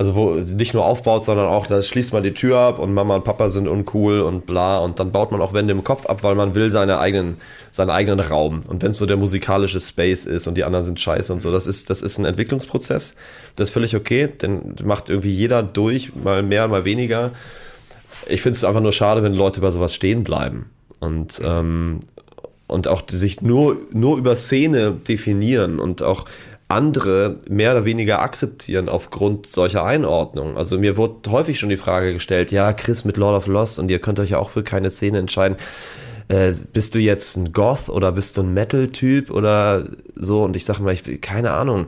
[0.03, 3.15] also wo nicht nur aufbaut, sondern auch, da schließt man die Tür ab und Mama
[3.15, 6.25] und Papa sind uncool und bla und dann baut man auch Wände im Kopf ab,
[6.25, 7.37] weil man will seine eigenen,
[7.71, 8.63] seinen eigenen Raum.
[8.67, 11.53] Und wenn es so der musikalische Space ist und die anderen sind scheiße und so,
[11.53, 13.15] das ist, das ist ein Entwicklungsprozess.
[13.55, 17.31] Das ist völlig okay, denn macht irgendwie jeder durch, mal mehr, mal weniger.
[18.29, 22.01] Ich finde es einfach nur schade, wenn Leute über sowas stehen bleiben und, ähm,
[22.67, 26.25] und auch sich nur, nur über Szene definieren und auch
[26.73, 30.57] andere mehr oder weniger akzeptieren aufgrund solcher Einordnungen.
[30.57, 33.91] Also mir wurde häufig schon die Frage gestellt, ja, Chris mit Lord of Lost und
[33.91, 35.57] ihr könnt euch ja auch für keine Szene entscheiden.
[36.29, 39.85] Äh, bist du jetzt ein Goth oder bist du ein Metal-Typ oder
[40.17, 40.43] so?
[40.43, 41.87] Und ich sage mal, ich keine Ahnung.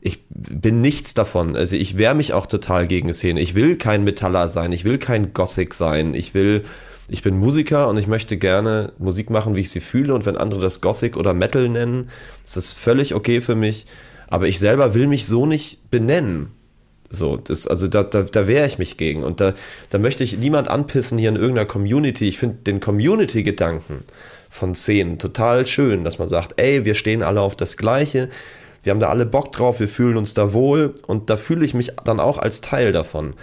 [0.00, 1.54] Ich bin nichts davon.
[1.54, 3.40] Also ich wehre mich auch total gegen Szene.
[3.40, 4.72] Ich will kein Metaller sein.
[4.72, 6.14] Ich will kein Gothic sein.
[6.14, 6.64] Ich will
[7.08, 10.14] ich bin Musiker und ich möchte gerne Musik machen, wie ich sie fühle.
[10.14, 12.08] Und wenn andere das Gothic oder Metal nennen,
[12.44, 13.86] ist das völlig okay für mich.
[14.32, 16.52] Aber ich selber will mich so nicht benennen.
[17.10, 19.24] So, das, also da, da, da wehre ich mich gegen.
[19.24, 19.52] Und da,
[19.90, 22.26] da möchte ich niemand anpissen hier in irgendeiner Community.
[22.26, 24.04] Ich finde den Community-Gedanken
[24.48, 28.30] von Szenen total schön, dass man sagt, ey, wir stehen alle auf das Gleiche.
[28.82, 31.74] Wir haben da alle Bock drauf, wir fühlen uns da wohl und da fühle ich
[31.74, 33.34] mich dann auch als Teil davon.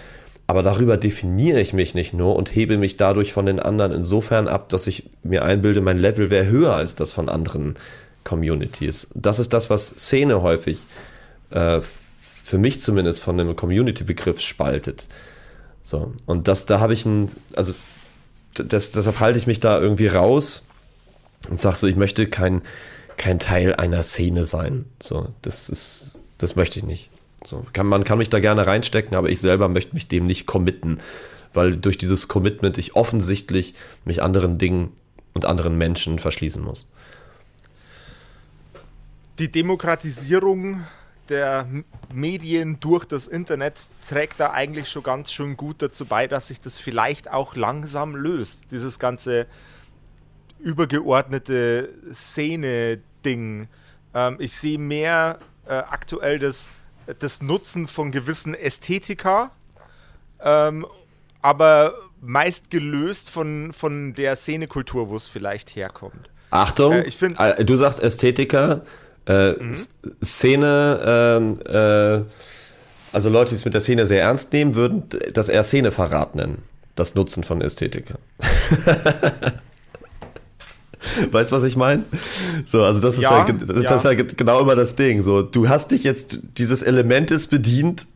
[0.47, 4.47] Aber darüber definiere ich mich nicht nur und hebe mich dadurch von den anderen insofern
[4.47, 7.75] ab, dass ich mir einbilde, mein Level wäre höher als das von anderen
[8.23, 9.07] Communities.
[9.13, 10.79] Das ist das, was Szene häufig,
[11.51, 15.07] äh, für mich zumindest, von dem Community-Begriff spaltet.
[15.83, 17.73] So, und das, da habe ich ein, also
[18.53, 20.63] das, deshalb halte ich mich da irgendwie raus
[21.49, 22.61] und sage so, ich möchte kein,
[23.17, 24.85] kein Teil einer Szene sein.
[25.01, 27.09] So, das ist, das möchte ich nicht.
[27.43, 30.45] So, kann, man kann mich da gerne reinstecken, aber ich selber möchte mich dem nicht
[30.45, 30.99] committen,
[31.53, 34.91] weil durch dieses Commitment ich offensichtlich mich anderen Dingen
[35.33, 36.89] und anderen Menschen verschließen muss.
[39.39, 40.85] Die Demokratisierung
[41.29, 41.67] der
[42.11, 46.59] Medien durch das Internet trägt da eigentlich schon ganz schön gut dazu bei, dass sich
[46.59, 48.71] das vielleicht auch langsam löst.
[48.71, 49.47] Dieses ganze
[50.59, 53.67] übergeordnete Szene-Ding.
[54.13, 56.67] Ähm, ich sehe mehr äh, aktuell das
[57.17, 59.51] das Nutzen von gewissen Ästhetika,
[60.41, 60.85] ähm,
[61.41, 66.29] aber meist gelöst von, von der Szenekultur, wo es vielleicht herkommt.
[66.51, 68.81] Achtung, äh, ich find, äh, du sagst Ästhetiker,
[69.29, 69.75] äh, mhm.
[70.23, 72.21] Szene, ähm, äh,
[73.13, 75.03] also Leute, die es mit der Szene sehr ernst nehmen, würden
[75.33, 76.63] das eher Szeneverrat nennen,
[76.95, 78.15] das Nutzen von Ästhetiker.
[81.31, 82.03] Weißt du, was ich meine?
[82.65, 83.95] So, also das ist, ja, ja, das, ja.
[83.95, 85.21] ist ja genau immer das Ding.
[85.21, 88.07] So, du hast dich jetzt dieses Elementes bedient,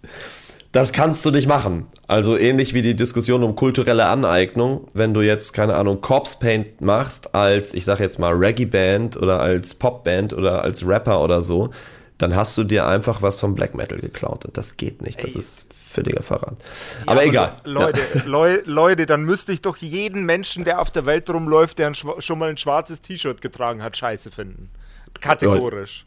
[0.74, 1.86] das kannst du nicht machen.
[2.07, 6.82] Also ähnlich wie die Diskussion um kulturelle Aneignung, wenn du jetzt, keine Ahnung, Corpse Paint
[6.82, 11.69] machst als, ich sag jetzt mal, Reggae-Band oder als Popband oder als Rapper oder so,
[12.17, 15.24] dann hast du dir einfach was vom Black Metal geklaut und das geht nicht.
[15.24, 15.39] Das Ey.
[15.39, 16.57] ist völliger Verrat.
[16.59, 17.57] Ja, aber, aber egal.
[17.65, 18.21] Leute, ja.
[18.26, 22.39] Leu Leute, dann müsste ich doch jeden Menschen, der auf der Welt rumläuft, der schon
[22.39, 24.71] mal ein schwarzes T-Shirt getragen hat, scheiße finden.
[25.21, 26.05] Kategorisch.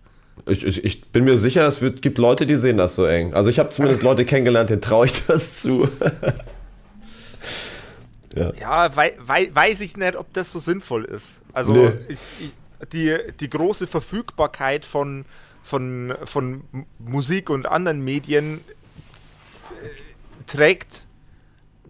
[0.49, 3.35] Ich, ich, ich, bin mir sicher, es wird, gibt Leute, die sehen das so eng.
[3.35, 5.89] Also ich habe zumindest Leute kennengelernt, denen traue ich das zu.
[8.35, 11.41] ja, ja wei wei weiß ich nicht, ob das so sinnvoll ist.
[11.53, 11.93] Also nee.
[12.09, 12.53] ich,
[12.93, 15.25] die, die große Verfügbarkeit von
[15.67, 16.63] von, von
[16.99, 18.61] Musik und anderen Medien
[19.83, 19.89] äh,
[20.47, 21.07] trägt,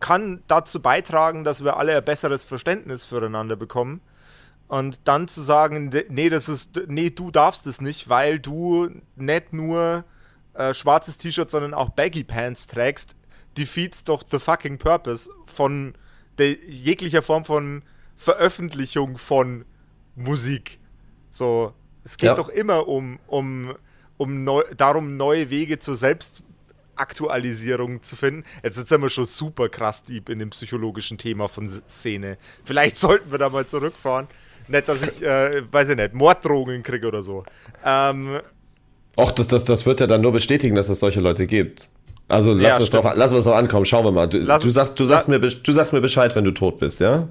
[0.01, 4.01] kann dazu beitragen, dass wir alle ein besseres Verständnis füreinander bekommen.
[4.69, 9.53] Und dann zu sagen, nee, das ist, nee, du darfst es nicht, weil du nicht
[9.53, 10.05] nur
[10.55, 13.15] äh, schwarzes T-Shirt, sondern auch Baggy Pants trägst,
[13.57, 15.95] defeats doch the fucking purpose von
[16.39, 17.83] der, jeglicher Form von
[18.17, 19.65] Veröffentlichung von
[20.17, 20.81] Musik.
[21.31, 21.73] So,
[22.05, 22.35] es geht ja.
[22.35, 23.75] doch immer um, um,
[24.17, 28.45] um neu, darum, neue Wege zur Selbstaktualisierung zu finden.
[28.63, 32.39] Jetzt sind wir schon super krass deep in dem psychologischen Thema von Szene.
[32.65, 34.29] Vielleicht sollten wir da mal zurückfahren.
[34.69, 37.45] Nicht, dass ich, äh, weiß ich nicht, Morddrohungen kriege oder so.
[37.85, 38.41] Ähm,
[39.17, 41.89] Och, das, das, das wird ja dann nur bestätigen, dass es solche Leute gibt.
[42.29, 44.27] Also lass ja, lass es drauf ankommen, schauen wir mal.
[44.27, 47.29] Du, du sagst, du, sagst mir, du sagst mir Bescheid, wenn du tot bist, ja?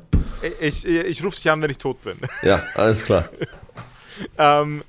[0.62, 2.18] Ich, ich, ich rufe dich an, wenn ich tot bin.
[2.44, 3.26] Ja, alles klar.
[4.38, 4.84] ähm,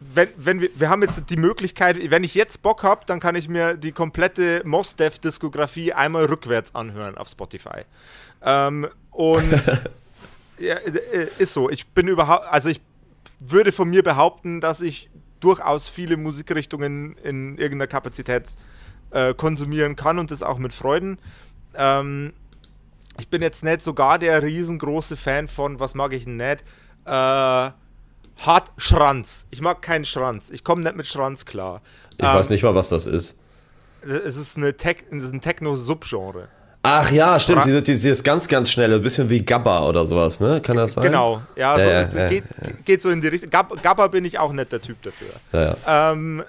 [0.00, 3.34] wenn, wenn wir, wir haben jetzt die Möglichkeit, wenn ich jetzt Bock habe, dann kann
[3.34, 7.82] ich mir die komplette Mosdev-Diskografie einmal rückwärts anhören auf Spotify.
[8.42, 9.62] Ähm, und
[10.58, 11.70] ja, äh, ist so.
[11.70, 12.80] Ich bin überhaupt, also ich
[13.40, 18.44] würde von mir behaupten, dass ich durchaus viele Musikrichtungen in irgendeiner Kapazität
[19.10, 21.18] äh, konsumieren kann und das auch mit Freuden.
[21.74, 22.32] Ähm,
[23.18, 26.64] ich bin jetzt nicht sogar der riesengroße Fan von, was mag ich denn nicht?
[27.04, 29.46] Äh, hat Schranz.
[29.50, 30.50] Ich mag keinen Schranz.
[30.50, 31.80] Ich komme nicht mit Schranz klar.
[32.18, 33.38] Ich ähm, weiß nicht mal, was das ist.
[34.02, 36.48] Es ist, eine Tech, es ist ein Techno-Subgenre.
[36.86, 40.60] Ach ja, stimmt, dieses, dieses ganz, ganz schnelle, ein bisschen wie Gabba oder sowas, ne?
[40.60, 41.04] Kann das sein?
[41.04, 42.70] Genau, ja, so, ja, ja, geht, ja.
[42.84, 43.50] geht, so in die Richtung.
[43.50, 45.76] Gab, Gabba bin ich auch nicht der Typ dafür.
[45.86, 46.44] Ähm,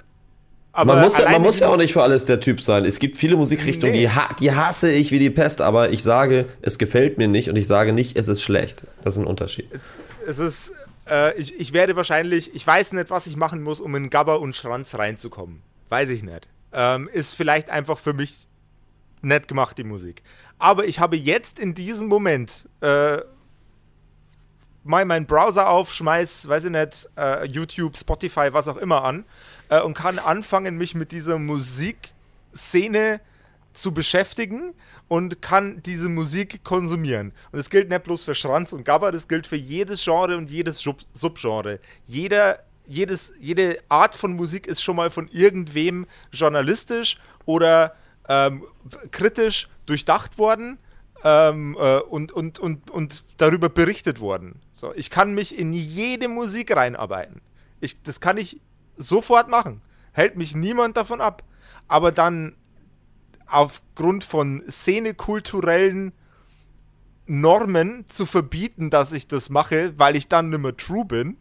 [0.74, 2.86] man muss, ja, man muss ja auch nicht für alles der Typ sein.
[2.86, 4.02] Es gibt viele Musikrichtungen, nee.
[4.02, 7.50] die, ha die hasse ich wie die Pest, aber ich sage, es gefällt mir nicht
[7.50, 8.84] und ich sage nicht, es ist schlecht.
[9.02, 9.70] Das ist ein Unterschied.
[10.28, 10.72] Es ist
[11.10, 14.40] Äh, ich, ich werde wahrscheinlich, ich weiß nicht, was ich machen muss, um in Gabber
[14.40, 15.62] und Schranz reinzukommen.
[15.90, 16.48] Weiß ich nicht.
[16.74, 18.48] Ähm, ist vielleicht einfach für mich
[19.22, 20.24] nett gemacht, die Musik.
[20.60, 23.20] Aber ich habe jetzt in diesem Moment äh,
[24.84, 29.26] meinen Browser auf, schmeiß, weiß ich nicht, äh, YouTube, Spotify, was auch immer an
[29.70, 33.20] äh, und kann anfangen, mich mit dieser Musikszene
[33.74, 34.74] zu beschäftigen
[35.08, 37.32] und kann diese Musik konsumieren.
[37.52, 40.50] Und das gilt nicht bloß für Schranz und Gabber, das gilt für jedes Genre und
[40.50, 41.80] jedes Subgenre.
[42.06, 47.96] Jeder, jedes, jede Art von Musik ist schon mal von irgendwem journalistisch oder
[48.28, 48.64] ähm,
[49.12, 50.78] kritisch durchdacht worden
[51.24, 54.62] ähm, äh, und, und, und, und darüber berichtet worden.
[54.74, 57.42] So, ich kann mich in jede Musik reinarbeiten.
[57.80, 58.60] Ich, das kann ich
[58.98, 59.82] sofort machen.
[60.12, 61.44] Hält mich niemand davon ab.
[61.88, 62.56] Aber dann
[63.46, 66.12] aufgrund von szenekulturellen
[67.28, 71.38] Normen zu verbieten, dass ich das mache, weil ich dann nicht mehr true bin,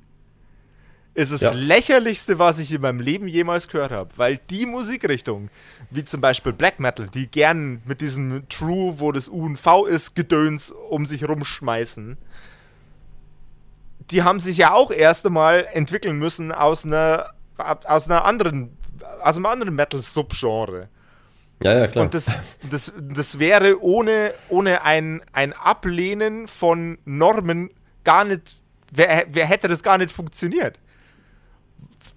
[1.16, 1.52] ist das ja.
[1.52, 4.10] lächerlichste, was ich in meinem Leben jemals gehört habe.
[4.16, 5.48] Weil die Musikrichtung,
[5.90, 9.86] wie zum Beispiel Black Metal, die gern mit diesem True, wo das U und V
[9.86, 12.18] ist, Gedöns um sich rumschmeißen,
[14.10, 18.76] die haben sich ja auch erst einmal entwickeln müssen aus einer, aus einer anderen,
[19.22, 20.88] aus einem anderen Metal-Subgenre.
[21.62, 22.04] Ja, ja, klar.
[22.04, 22.30] Und das,
[22.70, 27.70] das, das wäre ohne, ohne ein, ein Ablehnen von Normen
[28.04, 28.60] gar nicht,
[28.92, 30.78] wer, wer hätte das gar nicht funktioniert?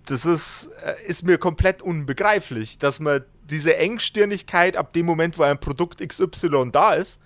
[0.09, 5.43] Das ist, äh, ist mir komplett unbegreiflich, dass man diese Engstirnigkeit ab dem Moment, wo
[5.43, 7.19] ein Produkt XY da ist,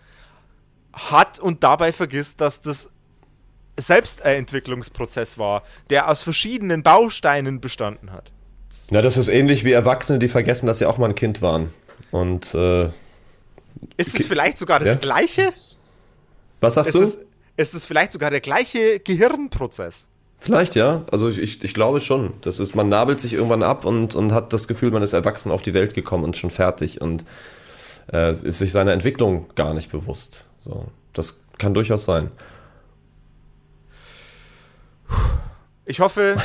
[0.92, 2.90] hat und dabei vergisst, dass das
[3.80, 8.32] selbst ein Entwicklungsprozess war, der aus verschiedenen Bausteinen bestanden hat.
[8.90, 11.74] Na, das ist ähnlich wie Erwachsene, die vergessen, dass sie auch mal ein Kind waren.
[12.12, 12.90] Und äh,
[13.96, 14.96] ist es vielleicht sogar das ja?
[14.96, 15.54] gleiche?
[16.60, 17.02] Was sagst ist du?
[17.02, 17.18] Es,
[17.56, 20.08] ist es vielleicht sogar der gleiche Gehirnprozess?
[20.44, 21.06] Vielleicht ja.
[21.10, 22.34] Also ich, ich glaube schon.
[22.42, 25.54] Das ist, man nabelt sich irgendwann ab und, und hat das Gefühl, man ist erwachsen
[25.54, 27.24] auf die Welt gekommen und schon fertig und
[28.12, 30.48] äh, ist sich seiner Entwicklung gar nicht bewusst.
[30.60, 32.30] So, das kann durchaus sein.
[35.86, 36.36] Ich hoffe,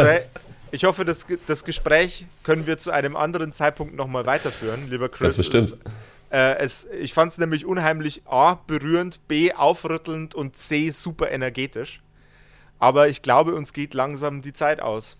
[0.70, 5.34] ich hoffe, das, das Gespräch können wir zu einem anderen Zeitpunkt nochmal weiterführen, lieber Chris.
[5.34, 5.76] Das bestimmt.
[6.30, 12.00] Äh, es, ich fand es nämlich unheimlich A, berührend, B, aufrüttelnd und C, super energetisch.
[12.80, 15.16] Aber ich glaube, uns geht langsam die Zeit aus.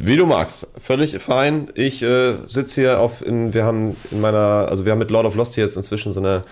[0.00, 1.70] Wie du magst, völlig fein.
[1.74, 5.26] Ich äh, sitze hier auf, in, wir haben in meiner, also wir haben mit Lord
[5.26, 6.44] of Lost hier jetzt inzwischen so eine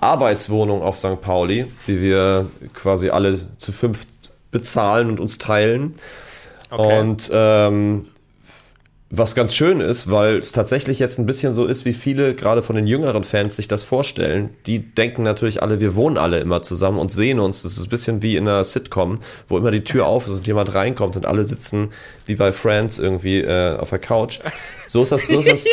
[0.00, 1.20] Arbeitswohnung auf St.
[1.20, 4.06] Pauli, die wir quasi alle zu fünf
[4.50, 5.94] bezahlen und uns teilen.
[6.70, 6.98] Okay.
[6.98, 8.06] Und ähm,
[9.10, 12.62] was ganz schön ist, weil es tatsächlich jetzt ein bisschen so ist, wie viele gerade
[12.62, 14.50] von den jüngeren Fans sich das vorstellen.
[14.66, 17.62] Die denken natürlich alle, wir wohnen alle immer zusammen und sehen uns.
[17.62, 20.46] Das ist ein bisschen wie in einer Sitcom, wo immer die Tür auf ist und
[20.46, 21.90] jemand reinkommt und alle sitzen
[22.26, 24.40] wie bei Friends irgendwie äh, auf der Couch.
[24.86, 25.64] So ist das, so ist das,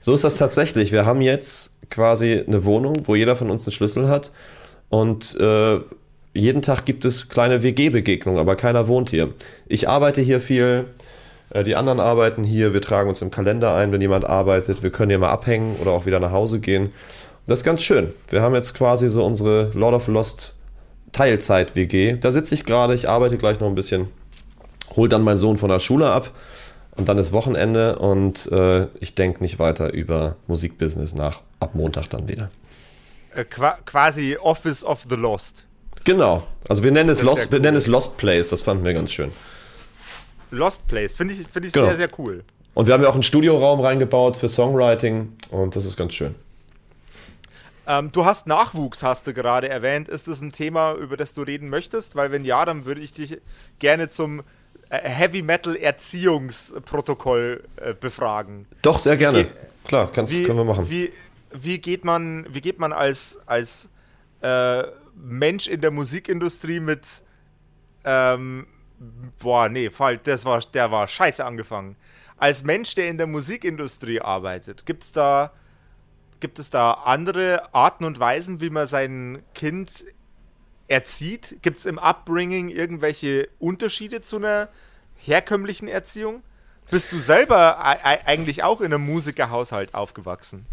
[0.00, 0.92] so ist das tatsächlich.
[0.92, 4.30] Wir haben jetzt quasi eine Wohnung, wo jeder von uns einen Schlüssel hat
[4.90, 5.78] und äh,
[6.34, 9.32] jeden Tag gibt es kleine WG-Begegnungen, aber keiner wohnt hier.
[9.68, 10.86] Ich arbeite hier viel,
[11.64, 15.10] die anderen arbeiten hier, wir tragen uns im Kalender ein, wenn jemand arbeitet, wir können
[15.10, 16.92] hier mal abhängen oder auch wieder nach Hause gehen.
[17.46, 18.12] Das ist ganz schön.
[18.28, 20.56] Wir haben jetzt quasi so unsere Lord of Lost
[21.12, 22.16] Teilzeit-WG.
[22.20, 24.08] Da sitze ich gerade, ich arbeite gleich noch ein bisschen,
[24.96, 26.32] hol dann meinen Sohn von der Schule ab
[26.96, 31.42] und dann ist Wochenende und äh, ich denke nicht weiter über Musikbusiness nach.
[31.60, 32.50] Ab Montag dann wieder.
[33.34, 35.64] Äh, quasi Office of the Lost.
[36.04, 36.46] Genau.
[36.68, 37.52] Also wir nennen es, Lost, cool.
[37.52, 39.32] wir nennen es Lost Place, das fanden wir ganz schön.
[40.54, 41.86] Lost Place, finde ich, find ich genau.
[41.86, 42.44] sehr, sehr cool.
[42.74, 46.34] Und wir haben ja auch einen Studioraum reingebaut für Songwriting und das ist ganz schön.
[47.86, 50.08] Ähm, du hast Nachwuchs, hast du gerade erwähnt.
[50.08, 52.16] Ist das ein Thema, über das du reden möchtest?
[52.16, 53.38] Weil wenn ja, dann würde ich dich
[53.78, 54.40] gerne zum
[54.88, 58.66] äh, Heavy Metal Erziehungsprotokoll äh, befragen.
[58.82, 59.44] Doch, sehr gerne.
[59.44, 59.52] Ge
[59.84, 60.88] Klar, kannst, wie, können wir machen.
[60.88, 61.10] Wie,
[61.52, 63.88] wie, geht man, wie geht man als, als
[64.40, 64.84] äh,
[65.14, 67.02] Mensch in der Musikindustrie mit
[68.04, 68.66] ähm,
[69.38, 69.90] boah, nee,
[70.24, 71.96] das war, der war scheiße angefangen.
[72.36, 75.52] Als Mensch, der in der Musikindustrie arbeitet, gibt's da,
[76.40, 80.04] gibt es da andere Arten und Weisen, wie man sein Kind
[80.88, 81.58] erzieht?
[81.62, 84.68] Gibt es im Upbringing irgendwelche Unterschiede zu einer
[85.16, 86.42] herkömmlichen Erziehung?
[86.90, 90.66] Bist du selber eigentlich auch in einem Musikerhaushalt aufgewachsen?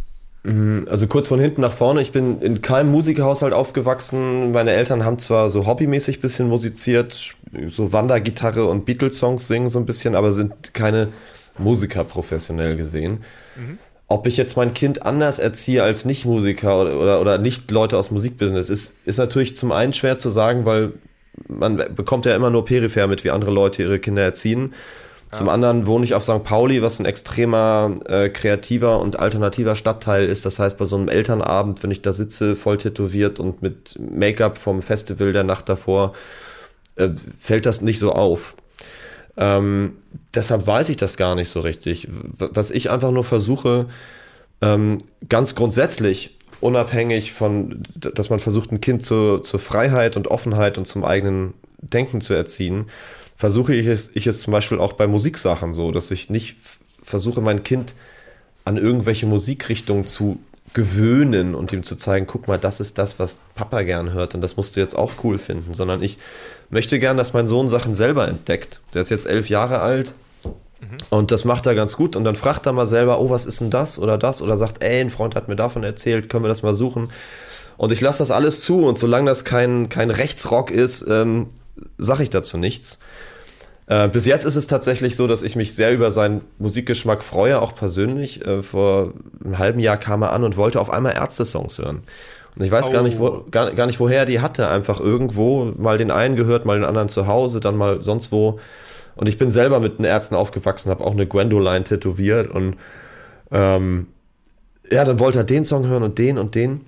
[0.43, 2.01] Mhm, also kurz von hinten nach vorne.
[2.01, 4.51] Ich bin in keinem Musikerhaushalt aufgewachsen.
[4.51, 7.35] Meine Eltern haben zwar so hobbymäßig ein bisschen musiziert,
[7.69, 11.09] so Wandergitarre und Beatles-Songs singen so ein bisschen, aber sind keine
[11.57, 13.23] Musiker professionell gesehen.
[13.55, 13.77] Mhm.
[14.07, 18.11] Ob ich jetzt mein Kind anders erziehe als Nicht-Musiker oder, oder, oder nicht Leute aus
[18.11, 20.93] Musikbusiness, ist, ist natürlich zum einen schwer zu sagen, weil
[21.47, 24.73] man bekommt ja immer nur peripher mit, wie andere Leute ihre Kinder erziehen.
[25.31, 26.43] Zum anderen wohne ich auf St.
[26.43, 30.45] Pauli, was ein extremer äh, kreativer und alternativer Stadtteil ist.
[30.45, 34.57] Das heißt, bei so einem Elternabend, wenn ich da sitze, voll tätowiert und mit Make-up
[34.57, 36.13] vom Festival der Nacht davor,
[36.97, 37.09] äh,
[37.39, 38.55] fällt das nicht so auf.
[39.37, 39.93] Ähm,
[40.33, 42.09] deshalb weiß ich das gar nicht so richtig.
[42.37, 43.87] Was ich einfach nur versuche,
[44.61, 44.97] ähm,
[45.29, 50.87] ganz grundsätzlich, unabhängig von, dass man versucht, ein Kind zu, zur Freiheit und Offenheit und
[50.87, 52.87] zum eigenen Denken zu erziehen,
[53.41, 56.57] versuche ich es, ich es zum Beispiel auch bei Musiksachen so, dass ich nicht
[57.01, 57.95] versuche, mein Kind
[58.65, 60.37] an irgendwelche Musikrichtungen zu
[60.75, 64.41] gewöhnen und ihm zu zeigen, guck mal, das ist das, was Papa gern hört und
[64.41, 66.19] das musst du jetzt auch cool finden, sondern ich
[66.69, 68.79] möchte gern, dass mein Sohn Sachen selber entdeckt.
[68.93, 70.13] Der ist jetzt elf Jahre alt
[70.43, 70.97] mhm.
[71.09, 73.59] und das macht er ganz gut und dann fragt er mal selber, oh, was ist
[73.59, 76.49] denn das oder das oder sagt, ey, ein Freund hat mir davon erzählt, können wir
[76.49, 77.09] das mal suchen?
[77.75, 81.47] Und ich lasse das alles zu und solange das kein, kein Rechtsrock ist, ähm,
[81.97, 82.99] sage ich dazu nichts.
[83.91, 87.61] Äh, bis jetzt ist es tatsächlich so, dass ich mich sehr über seinen Musikgeschmack freue,
[87.61, 88.45] auch persönlich.
[88.47, 89.11] Äh, vor
[89.43, 92.03] einem halben Jahr kam er an und wollte auf einmal Ärzte-Songs hören.
[92.57, 92.91] Und ich weiß oh.
[92.93, 93.45] gar, nicht, wo, oh.
[93.51, 94.69] gar, gar nicht, woher er die hatte.
[94.69, 98.61] Einfach irgendwo mal den einen gehört, mal den anderen zu Hause, dann mal sonst wo.
[99.17, 102.77] Und ich bin selber mit den Ärzten aufgewachsen, habe auch eine Gwendoline tätowiert und
[103.51, 104.07] ähm,
[104.89, 106.85] ja, dann wollte er den Song hören und den und den.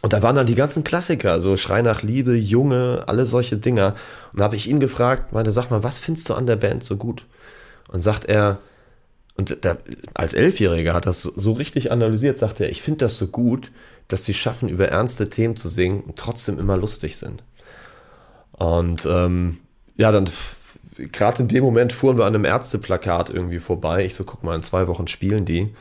[0.00, 3.94] Und da waren dann die ganzen Klassiker, so Schrei nach Liebe, Junge, alle solche Dinger.
[4.32, 6.82] Und da habe ich ihn gefragt, meinte, sag mal, was findest du an der Band
[6.82, 7.26] so gut?
[7.88, 8.58] Und sagt er,
[9.36, 9.78] und der,
[10.14, 13.70] als Elfjähriger hat das so, so richtig analysiert, sagt er, ich finde das so gut,
[14.08, 17.42] dass sie schaffen, über ernste Themen zu singen und trotzdem immer lustig sind.
[18.52, 19.58] Und ähm,
[19.96, 20.28] ja, dann
[20.96, 24.04] gerade in dem Moment fuhren wir an einem Ärzteplakat irgendwie vorbei.
[24.04, 25.74] Ich so, guck mal, in zwei Wochen spielen die.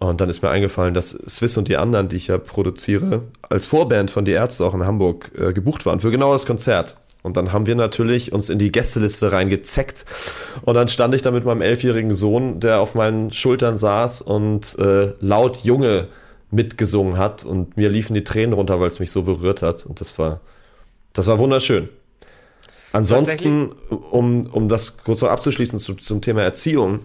[0.00, 3.66] Und dann ist mir eingefallen, dass Swiss und die anderen, die ich ja produziere, als
[3.66, 6.96] Vorband von Die Ärzte auch in Hamburg äh, gebucht waren für genau das Konzert.
[7.22, 10.06] Und dann haben wir natürlich uns in die Gästeliste reingezeckt.
[10.62, 14.78] Und dann stand ich da mit meinem elfjährigen Sohn, der auf meinen Schultern saß und
[14.78, 16.08] äh, laut Junge
[16.50, 17.44] mitgesungen hat.
[17.44, 19.84] Und mir liefen die Tränen runter, weil es mich so berührt hat.
[19.84, 20.40] Und das war,
[21.12, 21.90] das war wunderschön.
[22.92, 23.72] Ansonsten,
[24.10, 27.00] um, um das kurz noch abzuschließen zu, zum Thema Erziehung,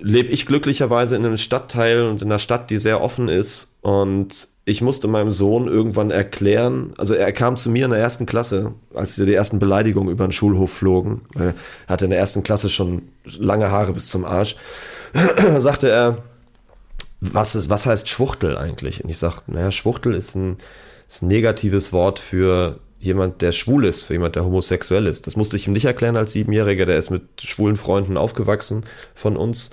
[0.00, 3.74] lebe ich glücklicherweise in einem Stadtteil und in einer Stadt, die sehr offen ist.
[3.80, 8.26] Und ich musste meinem Sohn irgendwann erklären, also er kam zu mir in der ersten
[8.26, 11.22] Klasse, als die ersten Beleidigungen über den Schulhof flogen.
[11.34, 11.54] Er
[11.86, 13.08] hatte in der ersten Klasse schon
[13.38, 14.56] lange Haare bis zum Arsch.
[15.58, 16.18] sagte er,
[17.20, 19.02] was, ist, was heißt Schwuchtel eigentlich?
[19.02, 20.58] Und ich sagte, naja, Schwuchtel ist ein,
[21.08, 25.26] ist ein negatives Wort für jemand, der schwul ist, für jemand, der homosexuell ist.
[25.26, 28.84] Das musste ich ihm nicht erklären als Siebenjähriger, der ist mit schwulen Freunden aufgewachsen
[29.14, 29.70] von uns.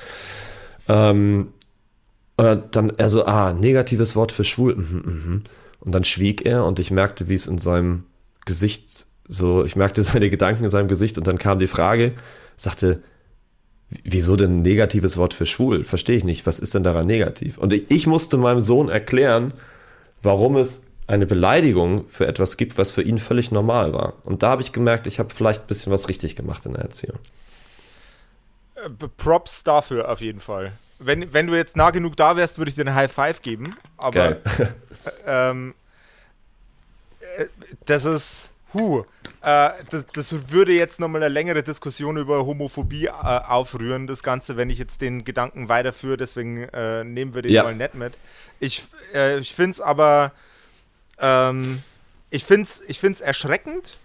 [0.88, 1.54] Ähm,
[2.38, 4.76] dann er so, ah, negatives Wort für schwul.
[4.76, 5.44] Mhm, mhm.
[5.80, 8.04] Und dann schwieg er und ich merkte, wie es in seinem
[8.46, 12.14] Gesicht so, ich merkte seine Gedanken in seinem Gesicht und dann kam die Frage,
[12.56, 13.02] sagte,
[14.04, 15.84] wieso denn negatives Wort für schwul?
[15.84, 16.46] Verstehe ich nicht.
[16.46, 17.58] Was ist denn daran negativ?
[17.58, 19.54] Und ich, ich musste meinem Sohn erklären,
[20.22, 24.14] warum es eine Beleidigung für etwas gibt, was für ihn völlig normal war.
[24.24, 26.84] Und da habe ich gemerkt, ich habe vielleicht ein bisschen was richtig gemacht in der
[26.84, 27.20] Erziehung.
[28.76, 30.74] Äh, Props dafür auf jeden Fall.
[30.98, 33.76] Wenn, wenn du jetzt nah genug da wärst, würde ich dir eine High Five geben.
[33.98, 34.38] Aber
[35.28, 35.76] ähm,
[37.38, 37.46] äh,
[37.86, 39.04] das ist, huh,
[39.42, 44.58] äh, das, das, würde jetzt nochmal eine längere Diskussion über Homophobie äh, aufrühren, das Ganze,
[44.58, 46.18] wenn ich jetzt den Gedanken weiterführe.
[46.18, 47.64] Deswegen äh, nehmen wir den ja.
[47.64, 48.14] mal nett mit.
[48.60, 48.84] Ich,
[49.14, 50.32] äh, ich finde es aber
[51.20, 51.82] ähm,
[52.30, 53.98] ich finde es ich find's erschreckend,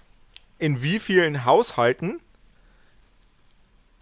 [0.58, 2.20] in wie vielen Haushalten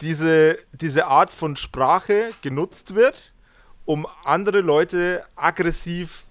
[0.01, 3.33] diese, diese Art von Sprache genutzt wird,
[3.85, 6.25] um andere Leute aggressiv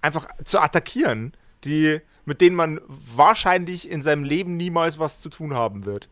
[0.00, 1.32] einfach zu attackieren,
[1.64, 6.08] die, mit denen man wahrscheinlich in seinem Leben niemals was zu tun haben wird.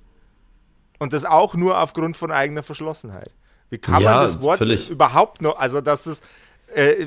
[0.99, 3.31] Und das auch nur aufgrund von eigener Verschlossenheit.
[3.71, 6.21] Wie kann ja, man das Wort überhaupt noch, also dass das,
[6.75, 7.07] äh,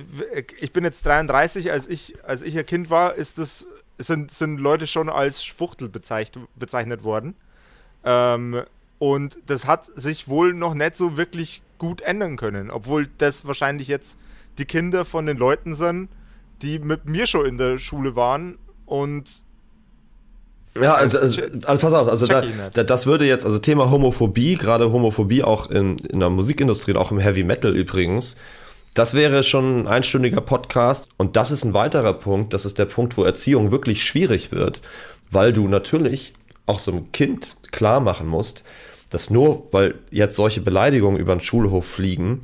[0.59, 3.65] ich bin jetzt 33, als ich, als ich ein Kind war, ist das,
[3.97, 7.35] sind, sind Leute schon als Schwuchtel bezeichnet, bezeichnet worden.
[8.03, 8.63] Ähm,
[8.99, 13.87] und das hat sich wohl noch nicht so wirklich gut ändern können, obwohl das wahrscheinlich
[13.87, 14.17] jetzt
[14.57, 16.09] die Kinder von den Leuten sind,
[16.61, 19.43] die mit mir schon in der Schule waren und
[20.81, 22.41] ja, also, also, also pass auf, also da,
[22.73, 26.97] da, das würde jetzt, also Thema Homophobie, gerade Homophobie auch in, in der Musikindustrie und
[26.97, 28.37] auch im Heavy Metal übrigens,
[28.93, 31.09] das wäre schon ein einstündiger Podcast.
[31.17, 32.53] Und das ist ein weiterer Punkt.
[32.53, 34.81] Das ist der Punkt, wo Erziehung wirklich schwierig wird,
[35.31, 36.33] weil du natürlich
[36.65, 38.63] auch so einem Kind klar machen musst,
[39.09, 42.41] dass nur weil jetzt solche Beleidigungen über den Schulhof fliegen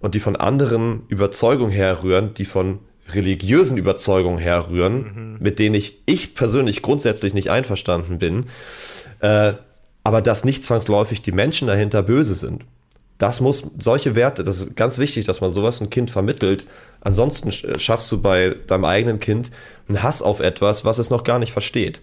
[0.00, 2.78] und die von anderen Überzeugungen herrühren, die von
[3.10, 5.36] religiösen Überzeugungen herrühren, mhm.
[5.40, 8.46] mit denen ich, ich persönlich grundsätzlich nicht einverstanden bin,
[9.20, 9.54] äh,
[10.04, 12.64] aber dass nicht zwangsläufig die Menschen dahinter böse sind.
[13.18, 16.66] Das muss, solche Werte, das ist ganz wichtig, dass man sowas ein Kind vermittelt.
[17.00, 19.50] Ansonsten schaffst du bei deinem eigenen Kind
[19.88, 22.00] einen Hass auf etwas, was es noch gar nicht versteht.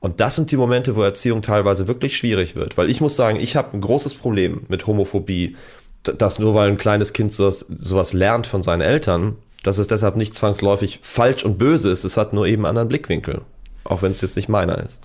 [0.00, 2.78] Und das sind die Momente, wo Erziehung teilweise wirklich schwierig wird.
[2.78, 5.56] Weil ich muss sagen, ich habe ein großes Problem mit Homophobie,
[6.04, 10.16] dass nur weil ein kleines Kind sowas, sowas lernt von seinen Eltern, dass es deshalb
[10.16, 12.04] nicht zwangsläufig falsch und böse ist.
[12.04, 13.42] Es hat nur eben einen anderen Blickwinkel.
[13.84, 15.00] Auch wenn es jetzt nicht meiner ist.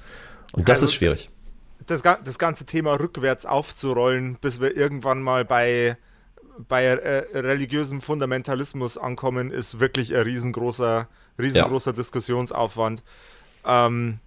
[0.54, 1.31] Und das also, ist schwierig.
[1.92, 5.98] Das, das ganze Thema rückwärts aufzurollen, bis wir irgendwann mal bei,
[6.70, 11.98] bei äh, religiösem Fundamentalismus ankommen, ist wirklich ein riesengroßer, riesengroßer ja.
[11.98, 13.04] Diskussionsaufwand.
[13.66, 14.20] Ähm,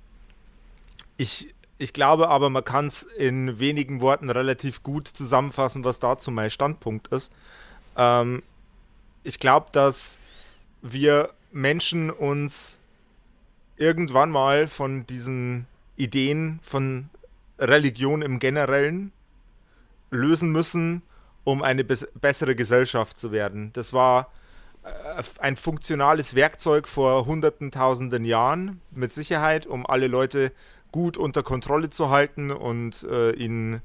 [1.17, 6.31] ich, ich glaube aber, man kann es in wenigen Worten relativ gut zusammenfassen, was dazu
[6.31, 7.33] mein Standpunkt ist.
[7.97, 8.43] Ähm,
[9.23, 10.19] ich glaube, dass
[10.83, 12.79] wir Menschen uns
[13.79, 17.09] irgendwann mal von diesen Ideen von
[17.59, 19.13] Religion im Generellen
[20.11, 21.03] lösen müssen,
[21.45, 23.71] um eine bessere Gesellschaft zu werden.
[23.75, 24.31] Das war
[24.83, 30.53] äh, ein funktionales Werkzeug vor hunderten, tausenden Jahren, mit Sicherheit, um alle Leute
[30.93, 33.83] gut unter Kontrolle zu halten und äh, ihnen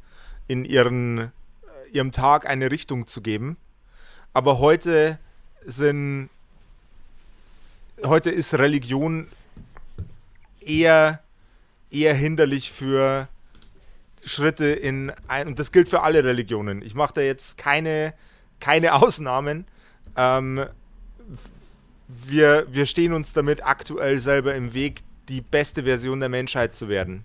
[0.47, 1.29] in ihren, äh,
[1.91, 3.57] ihrem Tag eine Richtung zu geben.
[4.33, 5.17] Aber heute
[5.65, 6.29] sind
[8.05, 9.27] heute ist Religion
[10.61, 11.21] eher,
[11.91, 13.27] eher hinderlich für
[14.25, 16.81] Schritte in ein, und das gilt für alle Religionen.
[16.81, 18.13] Ich mache da jetzt keine,
[18.59, 19.65] keine Ausnahmen.
[20.15, 20.65] Ähm,
[22.07, 26.89] wir, wir stehen uns damit aktuell selber im Weg, die beste Version der Menschheit zu
[26.89, 27.23] werden.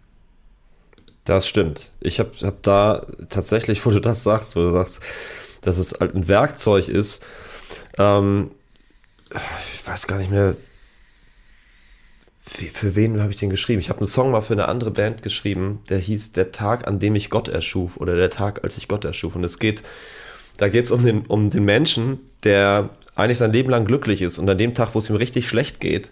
[1.24, 1.92] Das stimmt.
[2.00, 5.02] Ich habe hab da tatsächlich, wo du das sagst, wo du sagst,
[5.62, 7.24] dass es halt ein Werkzeug ist,
[7.98, 8.50] ähm,
[9.30, 10.56] ich weiß gar nicht mehr,
[12.46, 13.80] für wen habe ich den geschrieben?
[13.80, 16.98] Ich habe einen Song mal für eine andere Band geschrieben, der hieß Der Tag, an
[16.98, 19.34] dem ich Gott erschuf oder Der Tag, als ich Gott erschuf.
[19.34, 19.82] Und es geht,
[20.58, 24.38] da geht es um den, um den Menschen, der eigentlich sein Leben lang glücklich ist
[24.38, 26.10] und an dem Tag, wo es ihm richtig schlecht geht,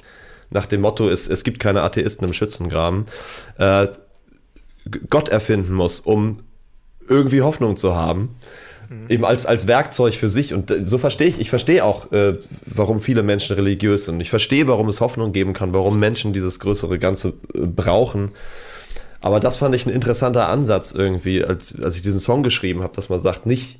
[0.50, 3.06] nach dem Motto, es, es gibt keine Atheisten im Schützengraben,
[3.58, 3.88] äh,
[5.10, 6.40] Gott erfinden muss, um
[7.08, 8.36] irgendwie Hoffnung zu haben.
[8.92, 9.06] Mhm.
[9.08, 10.54] Eben als, als Werkzeug für sich.
[10.54, 12.34] Und so verstehe ich, ich verstehe auch, äh,
[12.66, 14.20] warum viele Menschen religiös sind.
[14.20, 18.32] Ich verstehe, warum es Hoffnung geben kann, warum Menschen dieses größere Ganze äh, brauchen.
[19.20, 22.94] Aber das fand ich ein interessanter Ansatz irgendwie, als, als ich diesen Song geschrieben habe,
[22.94, 23.78] dass man sagt, nicht,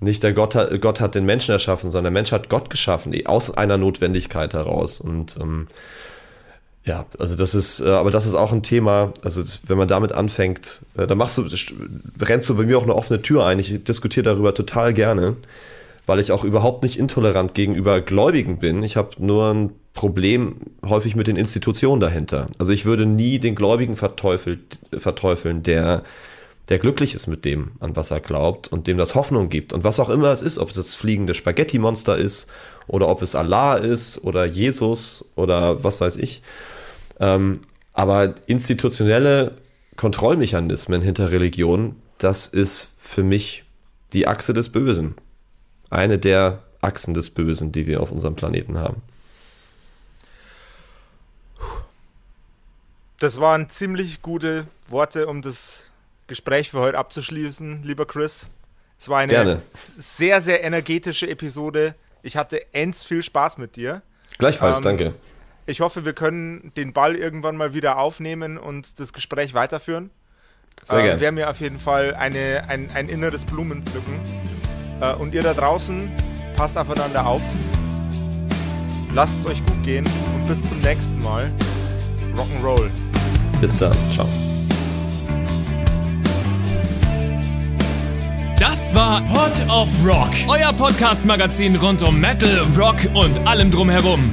[0.00, 3.14] nicht der Gott hat, Gott hat den Menschen erschaffen, sondern der Mensch hat Gott geschaffen,
[3.26, 5.00] aus einer Notwendigkeit heraus.
[5.00, 5.68] Und ähm,
[6.86, 10.12] ja, also das ist, äh, aber das ist auch ein Thema, also wenn man damit
[10.12, 11.42] anfängt, äh, dann machst du,
[12.20, 13.58] rennst du bei mir auch eine offene Tür ein.
[13.58, 15.34] Ich diskutiere darüber total gerne,
[16.06, 18.84] weil ich auch überhaupt nicht intolerant gegenüber Gläubigen bin.
[18.84, 22.46] Ich habe nur ein Problem häufig mit den Institutionen dahinter.
[22.58, 26.02] Also ich würde nie den Gläubigen verteufeln, der
[26.68, 29.72] der glücklich ist mit dem, an was er glaubt und dem das Hoffnung gibt.
[29.72, 32.48] Und was auch immer es ist, ob es das fliegende Spaghetti-Monster ist
[32.88, 36.42] oder ob es Allah ist oder Jesus oder was weiß ich.
[37.20, 37.60] Ähm,
[37.92, 39.56] aber institutionelle
[39.96, 43.64] Kontrollmechanismen hinter Religion, das ist für mich
[44.12, 45.14] die Achse des Bösen.
[45.90, 49.02] Eine der Achsen des Bösen, die wir auf unserem Planeten haben.
[53.18, 55.84] Das waren ziemlich gute Worte, um das
[56.26, 58.50] Gespräch für heute abzuschließen, lieber Chris.
[58.98, 59.62] Es war eine Gerne.
[59.72, 61.94] sehr, sehr energetische Episode.
[62.22, 64.02] Ich hatte ends viel Spaß mit dir.
[64.38, 65.14] Gleichfalls, ähm, danke.
[65.68, 70.10] Ich hoffe, wir können den Ball irgendwann mal wieder aufnehmen und das Gespräch weiterführen.
[70.84, 71.20] Sehr äh, gerne.
[71.20, 74.14] Wäre mir auf jeden Fall eine, ein, ein inneres Blumenpflücken.
[75.00, 76.08] Äh, und ihr da draußen,
[76.56, 77.42] passt aufeinander auf.
[79.12, 81.50] Lasst es euch gut gehen und bis zum nächsten Mal.
[82.36, 82.88] Rock'n'Roll.
[83.60, 83.96] Bis dann.
[84.12, 84.28] Ciao.
[88.60, 94.32] Das war Pod of Rock, euer Podcast-Magazin rund um Metal, Rock und allem drumherum.